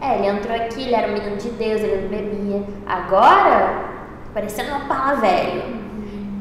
[0.00, 2.64] É, ele entrou aqui, ele era um menino de Deus, ele não bebia.
[2.86, 3.92] Agora,
[4.34, 5.80] parecendo uma pala velho.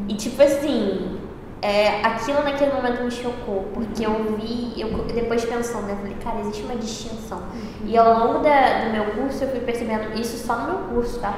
[0.08, 1.20] E tipo assim,
[1.62, 6.40] é, aquilo naquele momento me chocou, porque eu vi, eu depois pensando, né, falei, cara,
[6.40, 7.44] existe uma distinção.
[7.86, 11.20] E ao longo da, do meu curso eu fui percebendo isso só no meu curso,
[11.20, 11.34] tá?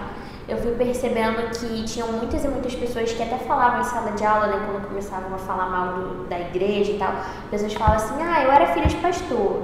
[0.48, 4.26] Eu fui percebendo que tinham muitas e muitas pessoas que até falavam em sala de
[4.26, 7.14] aula, né, quando começavam a falar mal do, da igreja e tal,
[7.50, 9.62] pessoas falavam assim, ah, eu era filha de pastor,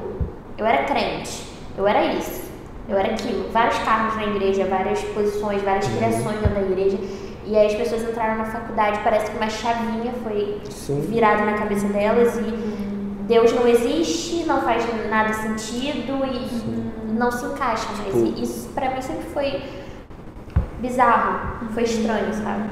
[0.58, 1.44] eu era crente,
[1.78, 2.50] eu era isso,
[2.88, 3.50] eu era aquilo.
[3.52, 5.98] Vários cargos na igreja, várias posições, várias uhum.
[5.98, 6.98] criações dentro da igreja.
[7.46, 11.02] E aí as pessoas entraram na faculdade, parece que uma chavinha foi Sim.
[11.02, 12.90] virada na cabeça delas e
[13.28, 16.92] Deus não existe, não faz nada sentido e Sim.
[17.18, 18.14] não se encaixa mais.
[18.14, 19.62] Tipo, isso para mim sempre foi
[20.80, 22.70] bizarro, foi estranho, sabe?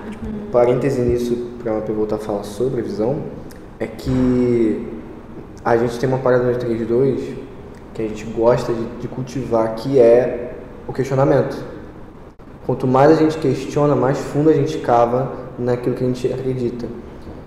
[0.51, 3.23] Parêntese nisso, para eu voltar a falar sobre a visão,
[3.79, 4.87] é que
[5.63, 7.35] a gente tem uma parada no 3.2
[7.93, 10.53] que a gente gosta de, de cultivar, que é
[10.87, 11.57] o questionamento.
[12.65, 16.87] Quanto mais a gente questiona, mais fundo a gente cava naquilo que a gente acredita.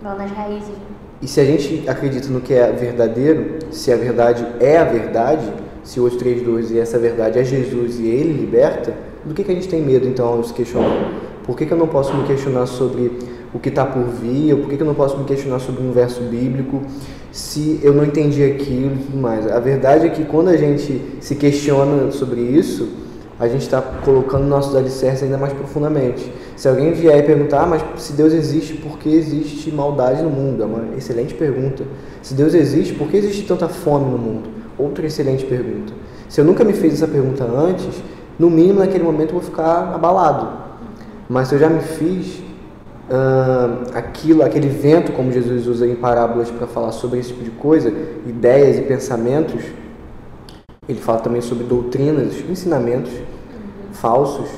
[0.02, 0.74] Vão nas raízes.
[1.22, 5.52] E se a gente acredita no que é verdadeiro, se a verdade é a verdade,
[5.84, 9.54] se o 832 e essa verdade é Jesus e ele liberta, do que, que a
[9.54, 11.12] gente tem medo então ao se questionar?
[11.44, 13.12] Por que, que eu não posso me questionar sobre
[13.52, 14.52] o que está por vir?
[14.54, 16.82] Ou por que, que eu não posso me questionar sobre um verso bíblico
[17.32, 19.50] se eu não entendi aquilo e tudo mais?
[19.50, 22.88] A verdade é que quando a gente se questiona sobre isso,
[23.40, 26.30] a gente está colocando nossos alicerces ainda mais profundamente.
[26.56, 30.28] Se alguém vier e perguntar, ah, mas se Deus existe, por que existe maldade no
[30.28, 30.62] mundo?
[30.62, 31.84] É uma excelente pergunta.
[32.22, 34.50] Se Deus existe, por que existe tanta fome no mundo?
[34.78, 35.92] Outra excelente pergunta.
[36.28, 38.02] Se eu nunca me fiz essa pergunta antes,
[38.40, 40.48] no mínimo naquele momento eu vou ficar abalado.
[41.28, 46.50] Mas se eu já me fiz uh, aquilo, aquele vento, como Jesus usa em parábolas
[46.50, 47.92] para falar sobre esse tipo de coisa,
[48.26, 49.62] ideias e pensamentos,
[50.88, 53.12] ele fala também sobre doutrinas, ensinamentos
[53.92, 54.48] falsos,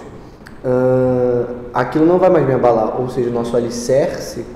[0.64, 4.47] uh, aquilo não vai mais me abalar, ou seja, nosso alicerce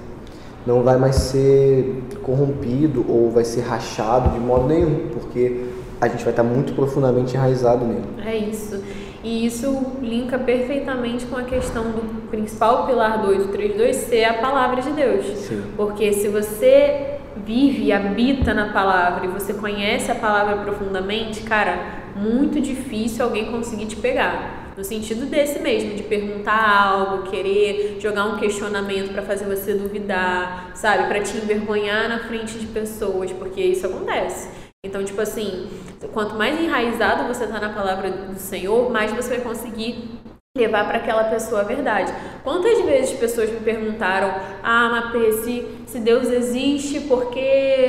[0.64, 5.64] não vai mais ser corrompido ou vai ser rachado de modo nenhum, porque
[6.00, 8.04] a gente vai estar muito profundamente enraizado nele.
[8.24, 8.80] É isso.
[9.26, 14.80] E isso linka perfeitamente com a questão do principal pilar do 832 ser a palavra
[14.80, 15.26] de Deus.
[15.26, 15.64] Sim.
[15.76, 22.04] Porque se você vive e habita na palavra e você conhece a palavra profundamente, cara,
[22.14, 24.72] muito difícil alguém conseguir te pegar.
[24.76, 30.70] No sentido desse mesmo, de perguntar algo, querer jogar um questionamento para fazer você duvidar,
[30.76, 31.08] sabe?
[31.08, 34.66] Para te envergonhar na frente de pessoas, porque isso acontece.
[34.86, 35.66] Então, tipo assim,
[36.12, 40.20] quanto mais enraizado você está na palavra do Senhor, mais você vai conseguir
[40.56, 42.12] levar para aquela pessoa a verdade.
[42.42, 44.32] Quantas vezes pessoas me perguntaram:
[44.62, 47.88] "Ah, Mapê, se, se Deus existe, por que,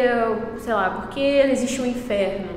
[0.59, 2.56] sei lá, por que existe um inferno?"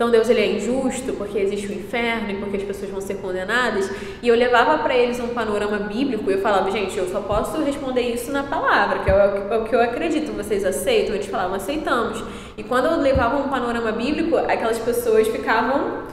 [0.00, 3.16] Então Deus ele é injusto porque existe o inferno e porque as pessoas vão ser
[3.16, 3.90] condenadas.
[4.22, 7.60] E eu levava para eles um panorama bíblico e eu falava, gente, eu só posso
[7.64, 10.30] responder isso na palavra, que é é o que eu acredito.
[10.36, 11.16] Vocês aceitam?
[11.16, 12.22] Eles falavam, aceitamos.
[12.56, 16.04] E quando eu levava um panorama bíblico, aquelas pessoas ficavam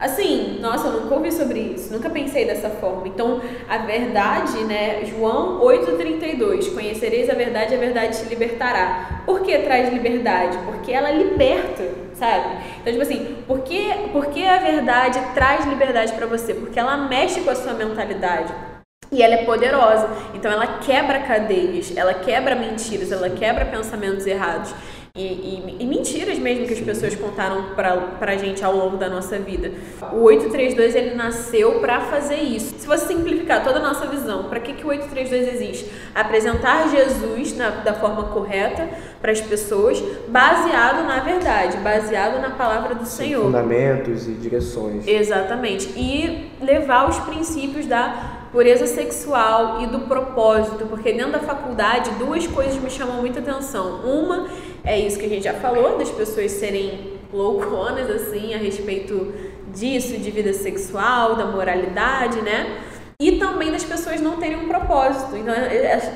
[0.00, 3.06] Assim, nossa, eu nunca ouvi sobre isso, nunca pensei dessa forma.
[3.06, 9.20] Então, a verdade, né, João 8,32, conhecereis a verdade, a verdade te libertará.
[9.26, 10.56] Por que traz liberdade?
[10.64, 12.64] Porque ela liberta, sabe?
[12.80, 16.54] Então, tipo assim, por que, por que a verdade traz liberdade para você?
[16.54, 18.54] Porque ela mexe com a sua mentalidade.
[19.12, 24.72] E ela é poderosa, então ela quebra cadeias, ela quebra mentiras, ela quebra pensamentos errados.
[25.16, 29.08] E, e, e, mentiras mesmo que as pessoas contaram pra, pra gente ao longo da
[29.08, 29.72] nossa vida.
[30.12, 32.76] O 832 ele nasceu para fazer isso.
[32.78, 35.90] Se você simplificar toda a nossa visão, para que, que o 832 existe?
[36.14, 38.88] Apresentar Jesus na, da forma correta
[39.20, 43.44] para as pessoas, baseado na verdade, baseado na palavra do Sim, Senhor.
[43.46, 45.08] Fundamentos e direções.
[45.08, 45.88] Exatamente.
[45.96, 52.46] E levar os princípios da pureza sexual e do propósito, porque dentro da faculdade duas
[52.46, 54.00] coisas me chamam muita atenção.
[54.02, 54.48] Uma
[54.84, 59.32] é isso que a gente já falou, das pessoas serem louconas assim a respeito
[59.72, 62.80] disso, de vida sexual, da moralidade, né?
[63.20, 65.36] E também das pessoas não terem um propósito.
[65.36, 65.54] Então,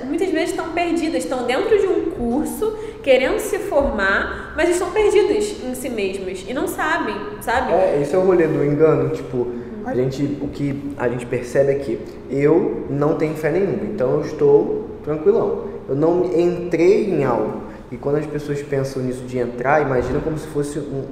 [0.07, 5.62] muitas vezes estão perdidas, estão dentro de um curso, querendo se formar, mas estão perdidas
[5.62, 7.72] em si mesmas e não sabem, sabe?
[7.72, 9.46] É, esse é o rolê do engano, tipo,
[9.85, 12.00] a gente, o que a gente percebe é que
[12.31, 15.64] eu não tenho fé nenhuma, então eu estou tranquilão.
[15.87, 17.63] Eu não entrei em algo.
[17.94, 21.04] E quando as pessoas pensam nisso de entrar, imagina como se fosse um,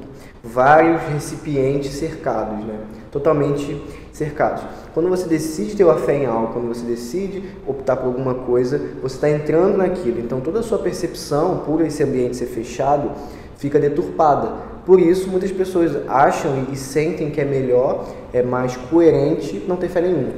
[0.42, 2.76] vários recipientes cercados, né?
[3.12, 3.80] Totalmente
[4.12, 4.64] cercados.
[4.92, 8.80] Quando você decide ter a fé em algo, quando você decide optar por alguma coisa,
[9.00, 10.18] você está entrando naquilo.
[10.18, 13.12] Então toda a sua percepção, por esse ambiente ser fechado,
[13.58, 14.50] fica deturpada.
[14.84, 19.88] Por isso, muitas pessoas acham e sentem que é melhor, é mais coerente não ter
[19.88, 20.32] fé nenhuma.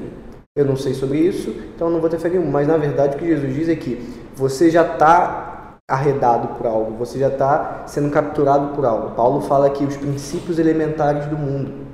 [0.55, 2.51] Eu não sei sobre isso, então não vou ter fé nenhuma.
[2.51, 3.99] Mas na verdade, o que Jesus diz é que
[4.37, 5.54] você já está
[5.89, 9.15] arredado por algo, você já está sendo capturado por algo.
[9.15, 11.85] Paulo fala que os princípios elementares do mundo.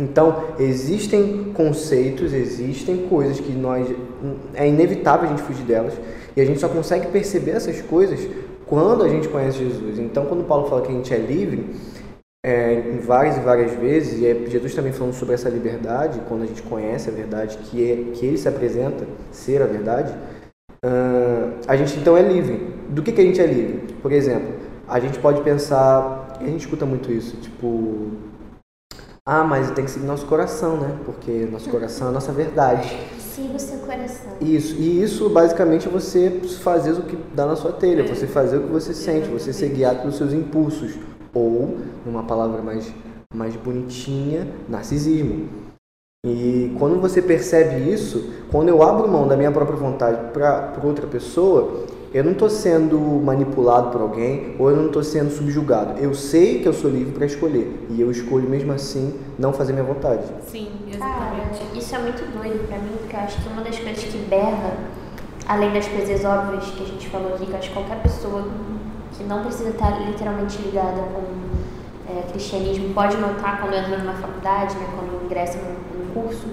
[0.00, 3.88] Então, existem conceitos, existem coisas que nós
[4.54, 5.94] é inevitável a gente fugir delas,
[6.36, 8.20] e a gente só consegue perceber essas coisas
[8.66, 9.98] quando a gente conhece Jesus.
[9.98, 11.74] Então, quando Paulo fala que a gente é livre,
[12.46, 16.44] é, em várias e várias vezes, e é Jesus também falando sobre essa liberdade, quando
[16.44, 20.14] a gente conhece a verdade, que, é, que ele se apresenta ser a verdade,
[20.84, 22.76] uh, a gente então é livre.
[22.88, 23.94] Do que, que a gente é livre?
[24.00, 24.54] Por exemplo,
[24.88, 28.10] a gente pode pensar, a gente escuta muito isso, tipo,
[29.30, 30.98] ah, mas tem que seguir nosso coração, né?
[31.04, 32.96] Porque nosso coração é a nossa verdade.
[33.18, 34.32] Siga o seu coração.
[34.40, 38.56] Isso, e isso basicamente é você fazer o que dá na sua telha, você fazer
[38.56, 40.94] o que você sente, você ser guiado pelos seus impulsos.
[41.34, 41.76] Ou,
[42.06, 42.90] numa palavra mais,
[43.34, 45.67] mais bonitinha, narcisismo.
[46.26, 51.06] E quando você percebe isso, quando eu abro mão da minha própria vontade para outra
[51.06, 55.96] pessoa, eu não estou sendo manipulado por alguém ou eu não estou sendo subjugado.
[56.00, 59.72] Eu sei que eu sou livre para escolher e eu escolho mesmo assim não fazer
[59.72, 60.24] minha vontade.
[60.44, 61.60] Sim, exatamente.
[61.60, 64.18] Cara, isso é muito doido para mim, porque eu acho que uma das coisas que
[64.28, 64.76] berra,
[65.46, 68.44] além das coisas óbvias que a gente falou aqui, que acho que qualquer pessoa
[69.12, 71.22] que não precisa estar literalmente ligada com
[72.10, 76.46] é, cristianismo pode notar quando entra numa faculdade, né, quando ingressa num curso,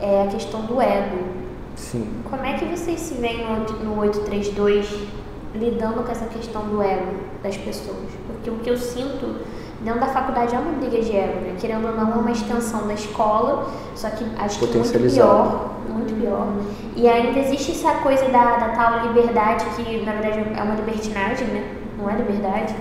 [0.00, 1.38] é a questão do ego
[1.78, 2.22] Sim.
[2.28, 5.06] Como é que vocês se veem no, no 832
[5.54, 8.08] lidando com essa questão do ego das pessoas?
[8.26, 9.36] Porque o que eu sinto
[9.80, 11.54] dentro da faculdade é uma briga de ego, né?
[11.58, 16.20] Querendo ou não, é uma extensão da escola, só que acho que muito pior, muito
[16.20, 16.48] pior.
[16.96, 21.46] E ainda existe essa coisa da, da tal liberdade, que na verdade é uma libertinagem,
[21.46, 21.76] né?
[21.96, 22.74] Não é liberdade.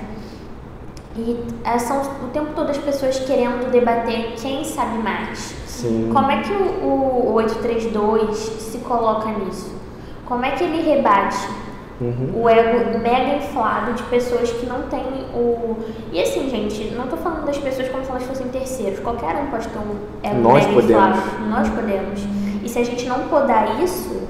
[1.18, 5.56] E é, são o tempo todo as pessoas querendo debater quem sabe mais.
[5.66, 6.10] Sim.
[6.14, 9.76] Como é que o, o 832 se coloca nisso?
[10.26, 11.48] Como é que ele rebate
[12.00, 12.44] uhum.
[12.44, 15.78] o ego mega inflado de pessoas que não têm o.
[16.12, 19.00] E assim, gente, não estou falando das pessoas como se elas fossem terceiros.
[19.00, 21.18] Qualquer um pode ter um ego Nós mega podemos.
[21.18, 21.50] inflado.
[21.50, 22.22] Nós podemos.
[22.64, 24.28] E se a gente não podar isso,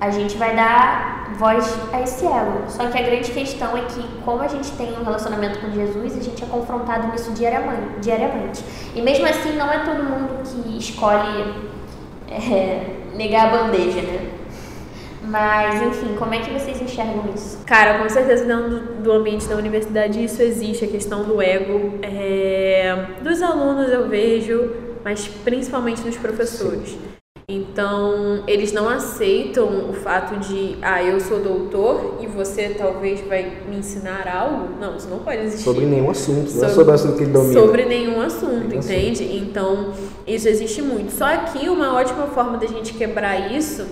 [0.00, 2.64] a gente vai dar voz a esse ego.
[2.68, 6.16] Só que a grande questão é que, como a gente tem um relacionamento com Jesus,
[6.16, 8.64] a gente é confrontado nisso diariamente.
[8.94, 11.54] E mesmo assim, não é todo mundo que escolhe
[12.28, 12.86] é,
[13.16, 14.32] negar a bandeja, né?
[15.22, 17.58] Mas, enfim, como é que vocês enxergam isso?
[17.66, 21.98] Cara, com certeza dentro do ambiente da universidade isso existe, a questão do ego.
[22.00, 23.06] É...
[23.22, 24.72] Dos alunos eu vejo,
[25.02, 26.90] mas principalmente dos professores.
[26.90, 27.15] Sim.
[27.48, 33.62] Então, eles não aceitam o fato de, ah, eu sou doutor e você talvez vai
[33.68, 34.70] me ensinar algo.
[34.80, 35.62] Não, isso não pode existir.
[35.62, 37.60] Sobre nenhum assunto, sobre, não é sobre o assunto que ele domina.
[37.60, 39.22] Sobre nenhum assunto, nenhum entende?
[39.22, 39.36] Assunto.
[39.36, 39.92] Então,
[40.26, 41.12] isso existe muito.
[41.12, 43.86] Só que uma ótima forma da gente quebrar isso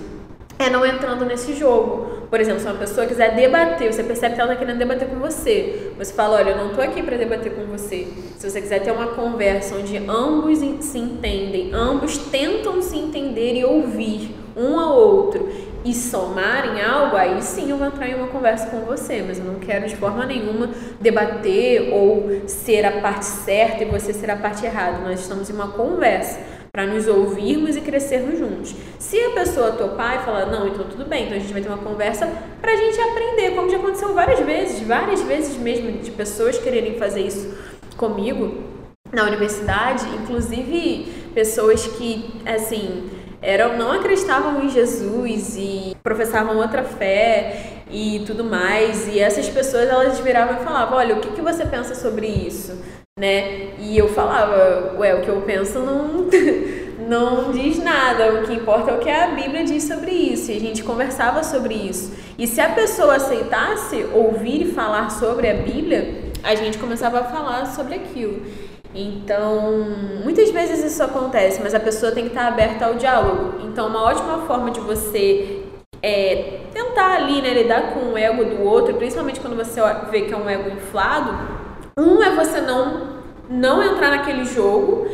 [0.57, 2.27] é não entrando nesse jogo.
[2.29, 5.17] Por exemplo, se uma pessoa quiser debater, você percebe que ela está querendo debater com
[5.17, 5.91] você.
[5.97, 8.07] Você fala, olha, eu não estou aqui para debater com você.
[8.37, 13.65] Se você quiser ter uma conversa onde ambos se entendem, ambos tentam se entender e
[13.65, 15.49] ouvir um ao outro
[15.83, 19.45] e somarem algo, aí sim eu vou entrar em uma conversa com você, mas eu
[19.45, 24.35] não quero de forma nenhuma debater ou ser a parte certa e você ser a
[24.35, 24.97] parte errada.
[25.07, 26.39] Nós estamos em uma conversa
[26.75, 28.75] para nos ouvirmos e crescermos juntos.
[28.99, 31.69] Se a pessoa topar e falar, não, então tudo bem, então a gente vai ter
[31.69, 36.11] uma conversa para a gente aprender, como já aconteceu várias vezes, várias vezes mesmo, de
[36.11, 37.57] pessoas quererem fazer isso
[37.95, 38.61] comigo
[39.09, 43.09] na universidade, inclusive pessoas que, assim,
[43.41, 49.87] eram não acreditavam em Jesus e professavam outra fé e tudo mais, e essas pessoas
[49.87, 52.77] elas viravam e falavam, olha, o que, que você pensa sobre isso?
[53.17, 53.69] Né?
[53.79, 56.27] E eu falava, ué, o que eu penso não,
[57.07, 60.51] não diz nada, o que importa é o que a Bíblia diz sobre isso.
[60.51, 62.13] E a gente conversava sobre isso.
[62.37, 67.23] E se a pessoa aceitasse ouvir e falar sobre a Bíblia, a gente começava a
[67.23, 68.45] falar sobre aquilo.
[68.93, 69.85] Então,
[70.21, 73.61] muitas vezes isso acontece, mas a pessoa tem que estar aberta ao diálogo.
[73.65, 75.63] Então, uma ótima forma de você
[76.03, 79.79] é, tentar ali, né, lidar com o ego do outro, principalmente quando você
[80.11, 81.54] vê que é um ego inflado,
[81.97, 85.07] um é você não, não entrar naquele jogo.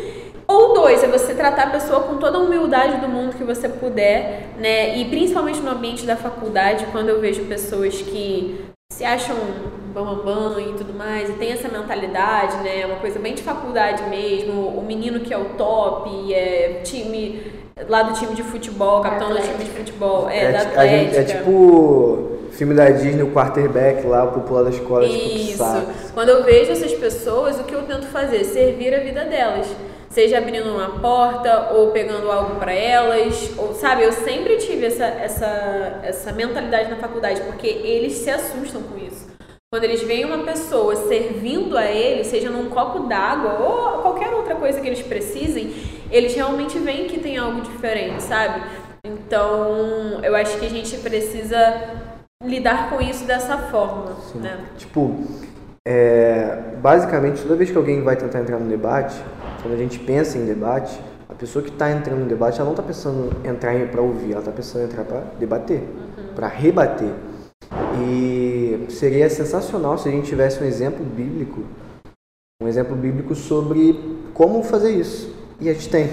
[0.48, 3.70] Ou dois, é você tratar a pessoa com toda a humildade do mundo que você
[3.70, 4.98] puder, né?
[4.98, 8.60] E principalmente no ambiente da faculdade, quando eu vejo pessoas que
[8.92, 9.36] se acham
[9.94, 12.82] bambam e tudo mais, e tem essa mentalidade, né?
[12.82, 17.42] É uma coisa bem de faculdade mesmo, o menino que é o top, é time
[17.88, 20.88] lá do time de futebol, capitão do time de futebol, é, é da Atlética.
[20.88, 25.64] Gente, é tipo filme da Disney, o quarterback lá, o popular da escola, Isso.
[25.64, 28.44] Tipo, Quando eu vejo essas pessoas, o que eu tento fazer?
[28.44, 29.68] Servir a vida delas.
[30.10, 35.06] Seja abrindo uma porta ou pegando algo para elas, ou sabe, eu sempre tive essa,
[35.06, 39.32] essa, essa mentalidade na faculdade, porque eles se assustam com isso.
[39.72, 44.52] Quando eles veem uma pessoa servindo a eles, seja num copo d'água ou qualquer outra
[44.52, 45.74] outra coisa que eles precisem,
[46.12, 48.62] eles realmente veem que tem algo diferente, sabe?
[49.04, 52.11] Então, eu acho que a gente precisa
[52.44, 54.40] lidar com isso dessa forma, Sim.
[54.40, 54.66] né?
[54.78, 55.16] Tipo,
[55.88, 59.16] é, basicamente, toda vez que alguém vai tentar entrar no debate,
[59.62, 62.74] quando a gente pensa em debate, a pessoa que está entrando no debate, ela não
[62.74, 66.36] está pensando em entrar para ouvir, ela está pensando em entrar para debater, uhum.
[66.36, 67.14] para rebater.
[68.00, 71.64] E seria sensacional se a gente tivesse um exemplo bíblico,
[72.62, 73.98] um exemplo bíblico sobre
[74.34, 75.34] como fazer isso.
[75.60, 76.10] E a gente tem.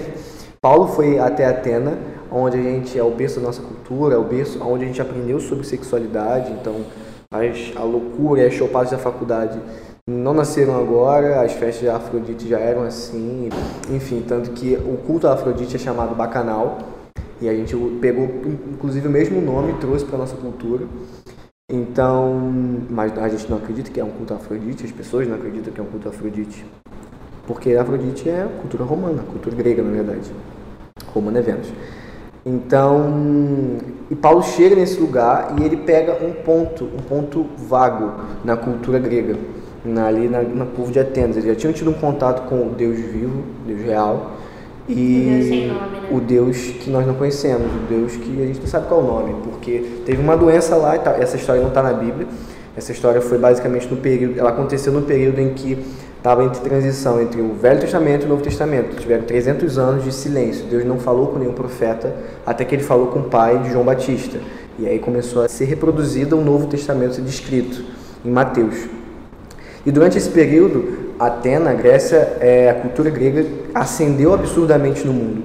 [0.61, 1.97] Paulo foi até Atena,
[2.31, 5.01] onde a gente é o berço da nossa cultura, é o berço onde a gente
[5.01, 6.85] aprendeu sobre sexualidade, então
[7.31, 9.59] as, a loucura e as chopadas da faculdade
[10.07, 13.49] não nasceram agora, as festas de Afrodite já eram assim,
[13.91, 16.79] enfim, tanto que o culto a Afrodite é chamado Bacanal,
[17.41, 18.25] e a gente pegou
[18.73, 20.85] inclusive o mesmo nome e trouxe para nossa cultura.
[21.71, 22.33] Então,
[22.89, 25.71] mas a gente não acredita que é um culto a Afrodite, as pessoas não acreditam
[25.71, 26.65] que é um culto a Afrodite.
[27.45, 30.31] Porque a Afrodite é cultura romana, cultura grega, na verdade.
[31.13, 31.71] Romana é Vênus.
[32.49, 33.77] Então,
[34.09, 38.11] e Paulo chega nesse lugar e ele pega um ponto, um ponto vago
[38.43, 39.35] na cultura grega,
[39.85, 41.37] na, ali na, na povo de Atenas.
[41.37, 44.31] Eles já tinham tido um contato com o Deus vivo, Deus real,
[44.87, 46.07] e né?
[46.09, 49.03] o Deus que nós não conhecemos, o Deus que a gente não sabe qual é
[49.03, 51.13] o nome, porque teve uma doença lá e tal.
[51.13, 52.27] Essa história não está na Bíblia.
[52.75, 55.77] Essa história foi basicamente no período, ela aconteceu no período em que
[56.19, 58.97] estava entre transição entre o Velho Testamento e o Novo Testamento.
[58.97, 60.65] Tiveram 300 anos de silêncio.
[60.65, 62.13] Deus não falou com nenhum profeta
[62.45, 64.37] até que ele falou com o pai de João Batista.
[64.77, 67.83] E aí começou a ser reproduzido o Novo Testamento descrito
[68.23, 68.75] em Mateus.
[69.85, 75.43] E durante esse período, Atena, Grécia, é, a cultura grega ascendeu absurdamente no mundo.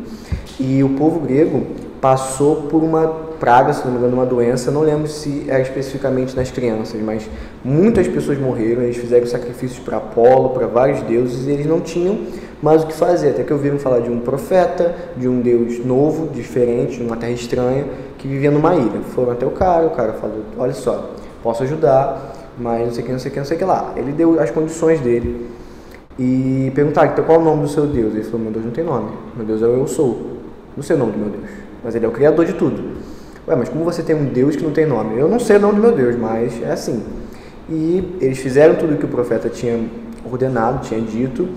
[0.59, 1.67] E o povo grego
[2.01, 3.07] passou por uma
[3.39, 7.29] praga, se não me engano, uma doença, não lembro se era especificamente nas crianças, mas
[7.65, 12.19] muitas pessoas morreram, eles fizeram sacrifícios para Apolo, para vários deuses, e eles não tinham
[12.63, 13.31] mais o que fazer.
[13.31, 17.87] Até que ouviram falar de um profeta, de um deus novo, diferente, numa terra estranha,
[18.19, 19.01] que vivia numa ilha.
[19.15, 23.07] Foram até o cara, o cara falou: Olha só, posso ajudar, mas não sei o
[23.07, 23.93] que, não sei o que, não sei o que lá.
[23.97, 25.49] Ele deu as condições dele
[26.19, 28.15] e perguntaram, então qual é o nome do seu Deus?
[28.15, 30.35] Ele falou, meu Deus não tem nome, meu Deus é o eu sou.
[30.77, 31.51] Não sei o nome do meu Deus,
[31.83, 32.83] mas ele é o criador de tudo.
[33.47, 35.19] Ué, mas como você tem um Deus que não tem nome?
[35.19, 37.03] Eu não sei o nome do meu Deus, mas é assim.
[37.69, 39.81] E eles fizeram tudo o que o profeta tinha
[40.25, 41.49] ordenado, tinha dito.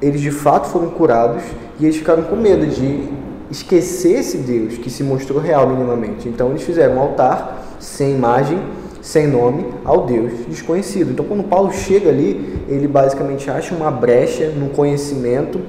[0.00, 1.42] Eles de fato foram curados
[1.80, 3.08] e eles ficaram com medo de
[3.50, 6.28] esquecer esse Deus que se mostrou real minimamente.
[6.28, 8.60] Então eles fizeram um altar sem imagem
[9.06, 11.12] sem nome ao Deus desconhecido.
[11.12, 15.60] Então, quando Paulo chega ali, ele basicamente acha uma brecha no conhecimento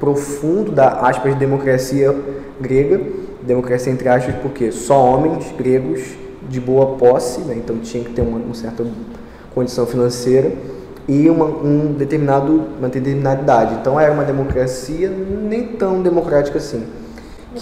[0.00, 2.18] profundo da aspas democracia
[2.58, 2.98] grega,
[3.42, 6.00] democracia entre aspas porque só homens gregos
[6.48, 7.54] de boa posse, né?
[7.56, 8.84] então tinha que ter uma, uma certa
[9.54, 10.52] condição financeira
[11.08, 13.74] e uma, um determinado, uma determinada idade.
[13.80, 16.84] Então era uma democracia nem tão democrática assim.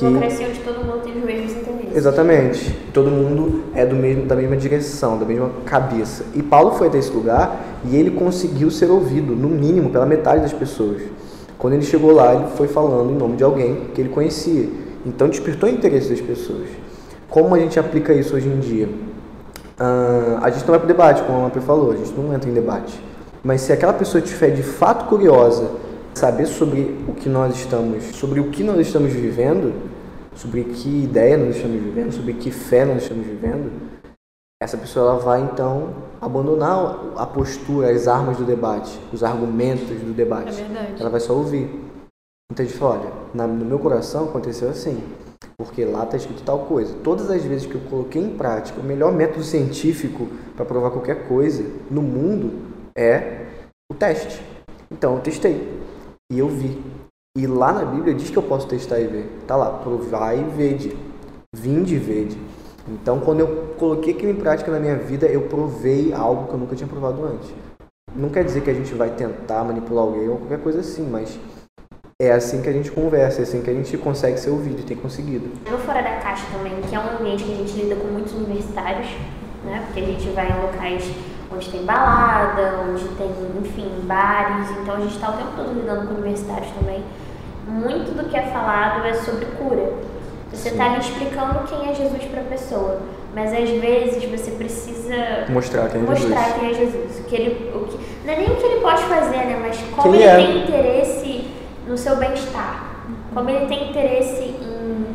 [0.01, 0.51] Democracia que...
[0.51, 1.97] onde todo mundo tem os mesmos interesses.
[1.97, 2.79] Exatamente.
[2.93, 6.25] Todo mundo é do mesmo, da mesma direção, da mesma cabeça.
[6.35, 10.43] E Paulo foi até esse lugar e ele conseguiu ser ouvido, no mínimo, pela metade
[10.43, 11.03] das pessoas.
[11.59, 14.69] Quando ele chegou lá, ele foi falando em nome de alguém que ele conhecia.
[15.07, 16.84] Então despertou o interesse das pessoas.
[17.35, 18.87] Como a gente aplica isso hoje em dia?
[18.87, 22.33] Uh, a gente não vai para o debate, como a Mapê falou, a gente não
[22.33, 22.97] entra em debate.
[23.43, 25.69] Mas se aquela pessoa estiver de fato curiosa
[26.15, 29.75] saber sobre o que nós estamos, sobre o que nós estamos vivendo,
[30.37, 33.73] sobre que ideia nós estamos vivendo, sobre que fé nós estamos vivendo,
[34.63, 35.89] essa pessoa ela vai então
[36.21, 40.63] abandonar a postura, as armas do debate, os argumentos do debate.
[40.63, 41.01] É.
[41.01, 41.69] Ela vai só ouvir.
[42.53, 45.03] Então a gente fala, olha, no meu coração aconteceu assim,
[45.57, 46.95] porque lá está escrito tal coisa.
[47.03, 51.27] Todas as vezes que eu coloquei em prática o melhor método científico para provar qualquer
[51.29, 52.53] coisa no mundo
[52.97, 53.47] é
[53.91, 54.43] o teste.
[54.91, 55.81] Então eu testei.
[56.33, 56.83] E eu vi.
[57.37, 59.29] E lá na Bíblia diz que eu posso testar e ver.
[59.47, 60.97] Tá lá, provai e vede.
[61.55, 62.39] Vinde e vede.
[62.87, 66.59] Então, quando eu coloquei aquilo em prática na minha vida, eu provei algo que eu
[66.59, 67.51] nunca tinha provado antes.
[68.15, 71.39] Não quer dizer que a gente vai tentar manipular alguém ou qualquer coisa assim, mas
[72.19, 74.85] é assim que a gente conversa, é assim que a gente consegue ser ouvido e
[74.85, 75.49] tem conseguido.
[75.69, 78.33] No Fora da Caixa também, que é um ambiente que a gente lida com muitos
[78.33, 79.09] universitários,
[79.65, 79.83] né?
[79.87, 81.11] Porque a gente vai em locais
[81.53, 84.71] onde tem balada, onde tem, enfim, bares.
[84.71, 87.03] Então a gente está o tempo todo lidando com universitários também.
[87.67, 89.93] Muito do que é falado é sobre cura.
[90.53, 93.01] Você está ali explicando quem é Jesus para a pessoa,
[93.35, 96.61] mas às vezes você precisa mostrar quem é mostrar Jesus.
[96.61, 97.19] Quem é Jesus.
[97.19, 99.59] O que ele, o que, não é nem o que ele pode fazer, né?
[99.61, 100.37] Mas como quem ele é?
[100.37, 101.34] tem interesse
[101.87, 102.95] no seu bem-estar.
[103.33, 105.07] Como ele tem interesse em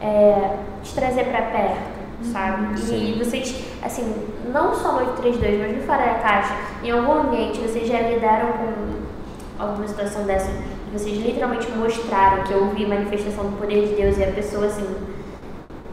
[0.00, 1.96] é, te trazer para perto
[2.32, 2.78] sabe?
[2.78, 3.12] Sim.
[3.12, 4.14] E vocês, assim,
[4.52, 8.52] não só no 832, mas no Fora da Caixa, em algum ambiente, vocês já lidaram
[8.52, 10.50] com alguma situação dessa,
[10.92, 14.86] vocês literalmente mostraram que houve manifestação do poder de Deus e a pessoa assim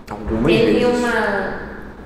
[0.09, 0.99] Algumas teve vezes.
[0.99, 1.59] uma,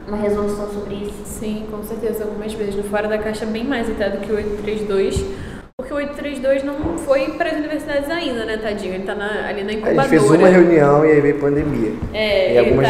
[0.08, 1.26] uma resolução sobre isso?
[1.26, 2.76] Sim, com certeza, algumas vezes.
[2.76, 5.47] No Fora da Caixa, bem mais até do que o 832.
[5.80, 8.96] Porque o 832 não foi para as universidades ainda, né, tadinho?
[8.96, 10.02] Ele tá na- ali na A incubadora.
[10.10, 11.94] gente fez uma reunião e aí veio pandemia.
[12.16, 12.90] É, E ele algumas a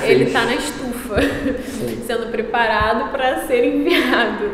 [0.00, 1.16] tá, ele tá na estufa,
[2.06, 4.52] sendo preparado para ser enviado.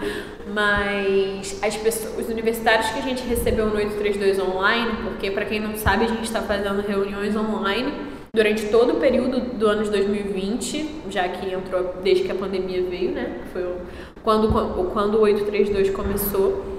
[0.50, 5.60] Mas as pessoas, os universitários que a gente recebeu no 832 online, porque para quem
[5.60, 7.92] não sabe, a gente está fazendo reuniões online
[8.34, 12.82] durante todo o período do ano de 2020, já que entrou desde que a pandemia
[12.82, 13.40] veio, né?
[13.52, 13.76] Foi o-
[14.22, 14.48] quando,
[14.94, 16.72] quando o 832 começou.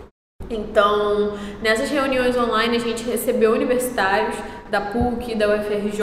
[0.49, 4.35] Então, nessas reuniões online, a gente recebeu universitários
[4.69, 5.99] da PUC, da UFRJ,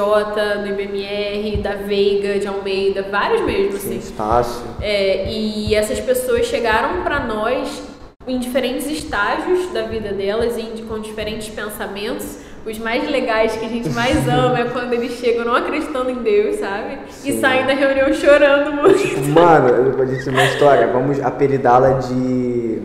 [0.63, 3.99] do IBMR, da Veiga, de Almeida, vários mesmo, Sim, assim.
[3.99, 4.65] Estácio.
[4.81, 7.83] É, e essas pessoas chegaram para nós
[8.27, 12.39] em diferentes estágios da vida delas e com diferentes pensamentos.
[12.65, 16.23] Os mais legais que a gente mais ama é quando eles chegam não acreditando em
[16.23, 16.99] Deus, sabe?
[17.25, 17.41] E Sim.
[17.41, 19.29] saem da reunião chorando muito.
[19.31, 20.87] Mano, eu vou dizer uma história.
[20.87, 22.81] Vamos apelidá-la de.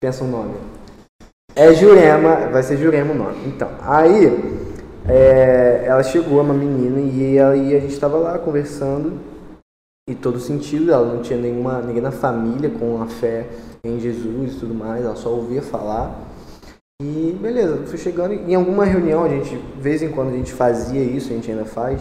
[0.00, 0.54] Pensa um nome.
[1.56, 3.48] É Jurema, vai ser Jurema o nome.
[3.48, 4.26] Então, aí
[5.08, 9.18] é, ela chegou, uma menina, e aí a gente estava lá conversando
[10.08, 13.48] e todo sentido, ela não tinha nenhuma, ninguém na família com a fé
[13.84, 16.16] em Jesus e tudo mais, ela só ouvia falar.
[17.02, 18.34] E beleza, fui chegando.
[18.34, 21.50] Em alguma reunião, a gente, de vez em quando a gente fazia isso, a gente
[21.50, 22.00] ainda faz.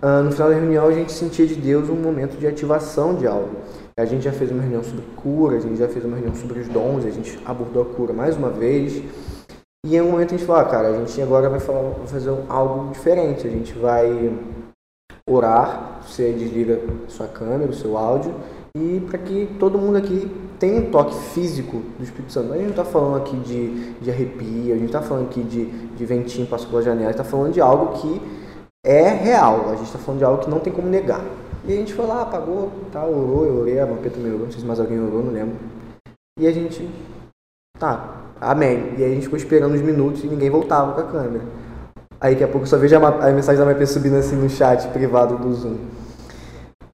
[0.00, 3.26] ah, no final da reunião, a gente sentia de Deus um momento de ativação de
[3.26, 3.56] algo.
[3.98, 6.60] A gente já fez uma reunião sobre cura, a gente já fez uma reunião sobre
[6.60, 9.02] os dons, a gente abordou a cura mais uma vez.
[9.84, 12.06] E em um momento a gente falou, ah, cara, a gente agora vai, falar, vai
[12.06, 13.46] fazer algo diferente.
[13.46, 14.32] A gente vai
[15.28, 18.34] orar, você desliga sua câmera, o seu áudio,
[18.76, 22.52] e para que todo mundo aqui tenha um toque físico do Espírito Santo.
[22.52, 25.66] A gente não está falando aqui de, de arrepio, a gente está falando aqui de,
[25.66, 28.22] de ventinho passou pela janela, a gente está falando de algo que
[28.84, 31.24] é real, a gente está falando de algo que não tem como negar.
[31.64, 34.50] E a gente foi lá, apagou, tá, orou, eu orei, a Mampeta me orou, não
[34.50, 35.54] sei se mais alguém orou, não lembro.
[36.38, 36.88] E a gente,
[37.78, 38.94] tá, amém.
[38.98, 41.44] E aí a gente ficou esperando uns minutos e ninguém voltava com a câmera.
[42.20, 44.48] Aí daqui a pouco eu só vejo a, a mensagem da Mampeta subindo assim no
[44.50, 45.76] chat privado do Zoom.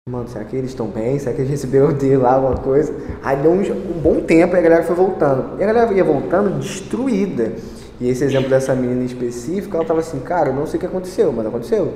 [0.08, 1.18] Mano, será que eles estão bem?
[1.18, 2.94] Será que eles receberam dele lá alguma coisa?
[3.22, 5.58] Aí deu uns- um bom tempo e a galera foi voltando.
[5.58, 7.52] E a galera ia voltando destruída.
[8.00, 10.86] E esse exemplo dessa menina específica, ela tava assim, cara, eu não sei o que
[10.86, 11.92] aconteceu, mas aconteceu.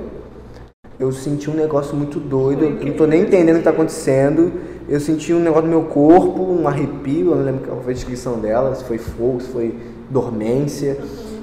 [1.03, 4.53] Eu senti um negócio muito doido, eu não tô nem entendendo o que tá acontecendo.
[4.87, 7.93] Eu senti um negócio no meu corpo, um arrepio, eu não lembro qual foi a
[7.93, 9.75] descrição dela, se foi fogo, se foi
[10.09, 10.97] dormência.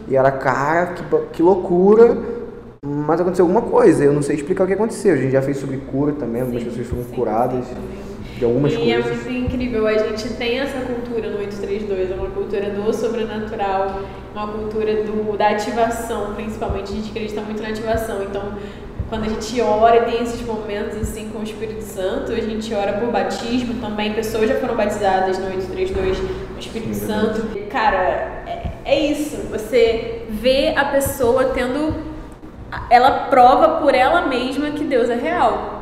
[0.08, 1.02] E ela, cara, que,
[1.34, 2.16] que loucura,
[2.82, 5.12] mas aconteceu alguma coisa, eu não sei explicar o que aconteceu.
[5.12, 7.66] A gente já fez sobre cura também, algumas pessoas foram curadas
[8.38, 9.24] de algumas e é coisas.
[9.26, 14.00] muito incrível, a gente tem essa cultura no 832, é uma cultura do sobrenatural,
[14.34, 18.54] uma cultura do, da ativação, principalmente, a gente acredita muito na ativação, então
[19.10, 22.72] quando a gente ora e tem esses momentos assim com o Espírito Santo, a gente
[22.72, 26.18] ora por batismo também, pessoas já foram batizadas no 832
[26.52, 27.42] no Espírito Sim, Santo.
[27.68, 32.08] Cara, é, é isso, você vê a pessoa tendo
[32.88, 35.80] ela prova por ela mesma que Deus é real.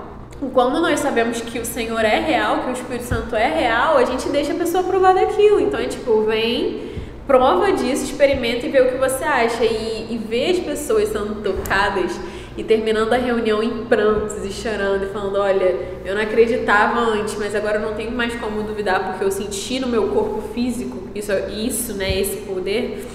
[0.55, 4.05] Quando nós sabemos que o Senhor é real, que o Espírito Santo é real, a
[4.07, 5.61] gente deixa a pessoa provar daquilo.
[5.61, 6.93] Então é tipo, vem,
[7.27, 9.65] prova disso, experimenta e vê o que você acha.
[9.65, 12.19] E, e ver as pessoas sendo tocadas
[12.59, 17.37] e terminando a reunião em prantos e chorando e falando: Olha, eu não acreditava antes,
[17.39, 21.09] mas agora eu não tenho mais como duvidar porque eu senti no meu corpo físico
[21.15, 23.07] isso, isso né, esse poder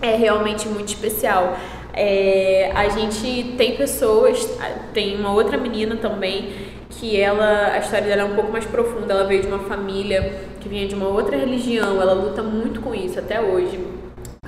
[0.00, 1.56] é realmente muito especial.
[1.92, 4.48] É, a gente tem pessoas,
[4.94, 6.52] tem uma outra menina também
[6.90, 9.12] que ela, a história dela é um pouco mais profunda.
[9.12, 12.00] Ela veio de uma família que vinha de uma outra religião.
[12.00, 13.78] Ela luta muito com isso até hoje,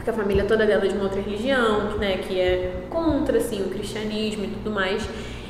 [0.01, 3.61] porque a família toda dela é de uma outra religião, né, que é contra assim
[3.61, 5.07] o cristianismo e tudo mais.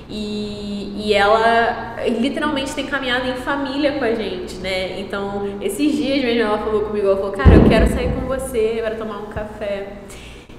[0.09, 4.99] E, e ela literalmente tem caminhado em família com a gente, né?
[4.99, 8.81] Então, esses dias mesmo ela falou comigo, ela falou, cara, eu quero sair com você
[8.83, 9.87] para tomar um café.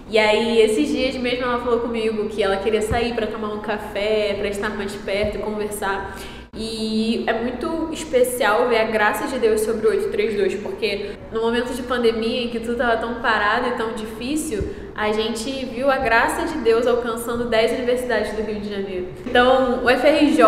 [0.09, 3.59] E aí, esses dias mesmo ela falou comigo que ela queria sair para tomar um
[3.59, 6.17] café, para estar mais perto, conversar.
[6.53, 11.73] E é muito especial ver a graça de Deus sobre o 832, porque no momento
[11.73, 15.95] de pandemia em que tudo estava tão parado e tão difícil, a gente viu a
[15.97, 19.07] graça de Deus alcançando 10 universidades do Rio de Janeiro.
[19.25, 20.43] Então, o FRJ,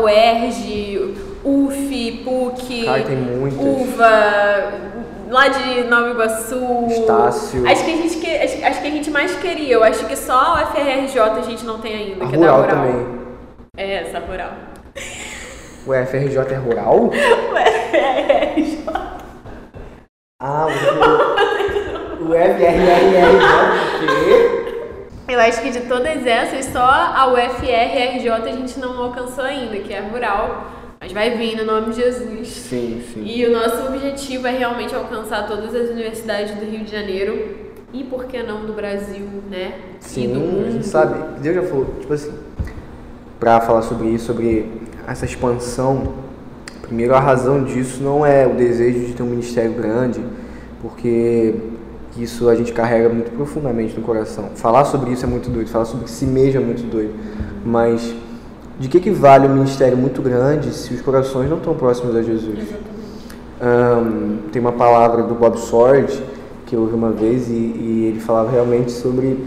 [0.00, 3.58] o ERJ, UF, PUC, Cara, tem muitas.
[3.60, 4.72] UVA,
[5.28, 6.86] lá de Nova Iguaçu.
[6.88, 7.66] Estácio.
[7.68, 9.74] Acho que a gente que, acho, acho que a gente mais queria.
[9.74, 12.52] Eu acho que só o FRJ a gente não tem ainda, A que é da
[12.52, 12.76] rural rural.
[12.76, 13.06] também.
[13.76, 14.52] É, essa rural.
[15.88, 17.08] O FRJ é rural?
[17.48, 17.56] O
[17.88, 18.84] FRJ.
[20.38, 23.16] Ah, o, O FRRRJ,
[25.28, 29.94] Eu acho que de todas essas, só a UFRRJ a gente não alcançou ainda, que
[29.94, 30.66] é rural.
[31.00, 32.48] Mas vai vir no nome de Jesus.
[32.48, 33.22] Sim, sim.
[33.24, 37.56] E o nosso objetivo é realmente alcançar todas as universidades do Rio de Janeiro
[37.94, 39.72] e, por que não, do Brasil, né?
[39.78, 40.70] e do Sim, a mundo.
[40.70, 42.34] gente sabe, Deus já falou, tipo assim,
[43.40, 44.70] pra falar sobre isso, sobre
[45.08, 46.14] essa expansão,
[46.82, 50.20] primeiro a razão disso não é o desejo de ter um ministério grande,
[50.82, 51.54] porque
[52.16, 54.50] isso a gente carrega muito profundamente no coração.
[54.54, 57.14] Falar sobre isso é muito doido, falar sobre si mesmo é muito doido,
[57.64, 58.14] mas
[58.78, 62.22] de que que vale um ministério muito grande se os corações não estão próximos a
[62.22, 62.68] Jesus?
[63.60, 66.22] Ahn, tem uma palavra do Bob Sword
[66.64, 69.38] que eu ouvi uma vez e, e ele falava realmente sobre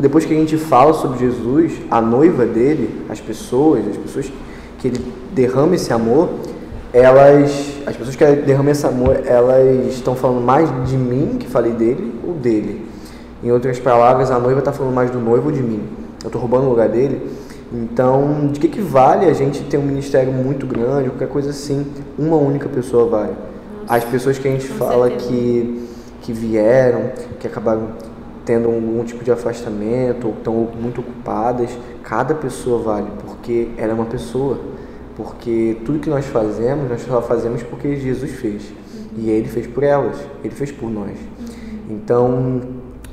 [0.00, 4.32] depois que a gente fala sobre Jesus, a noiva dele, as pessoas, as pessoas
[4.78, 6.30] que ele derrama esse amor,
[6.92, 11.72] elas, as pessoas que derramam esse amor, elas estão falando mais de mim, que falei
[11.72, 12.86] dele, ou dele.
[13.42, 15.82] Em outras palavras, a noiva está falando mais do noivo ou de mim.
[16.22, 17.30] Eu estou roubando o lugar dele.
[17.72, 21.86] Então, de que, que vale a gente ter um ministério muito grande, qualquer coisa assim?
[22.18, 23.32] Uma única pessoa vale.
[23.88, 25.88] As pessoas que a gente fala que,
[26.20, 27.88] que vieram, que acabaram
[28.44, 31.70] tendo algum tipo de afastamento ou estão muito ocupadas,
[32.02, 34.58] cada pessoa vale, porque ela é uma pessoa.
[35.16, 38.72] Porque tudo que nós fazemos, nós só fazemos porque Jesus fez.
[39.16, 41.18] E ele fez por elas, ele fez por nós.
[41.88, 42.60] Então,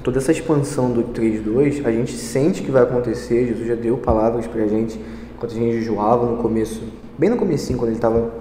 [0.04, 4.48] toda essa expansão do 3.2, a gente sente que vai acontecer, Jesus já deu palavras
[4.48, 5.00] pra gente,
[5.36, 6.82] enquanto a gente jejuava no começo,
[7.18, 8.32] bem no comecinho, quando ele estava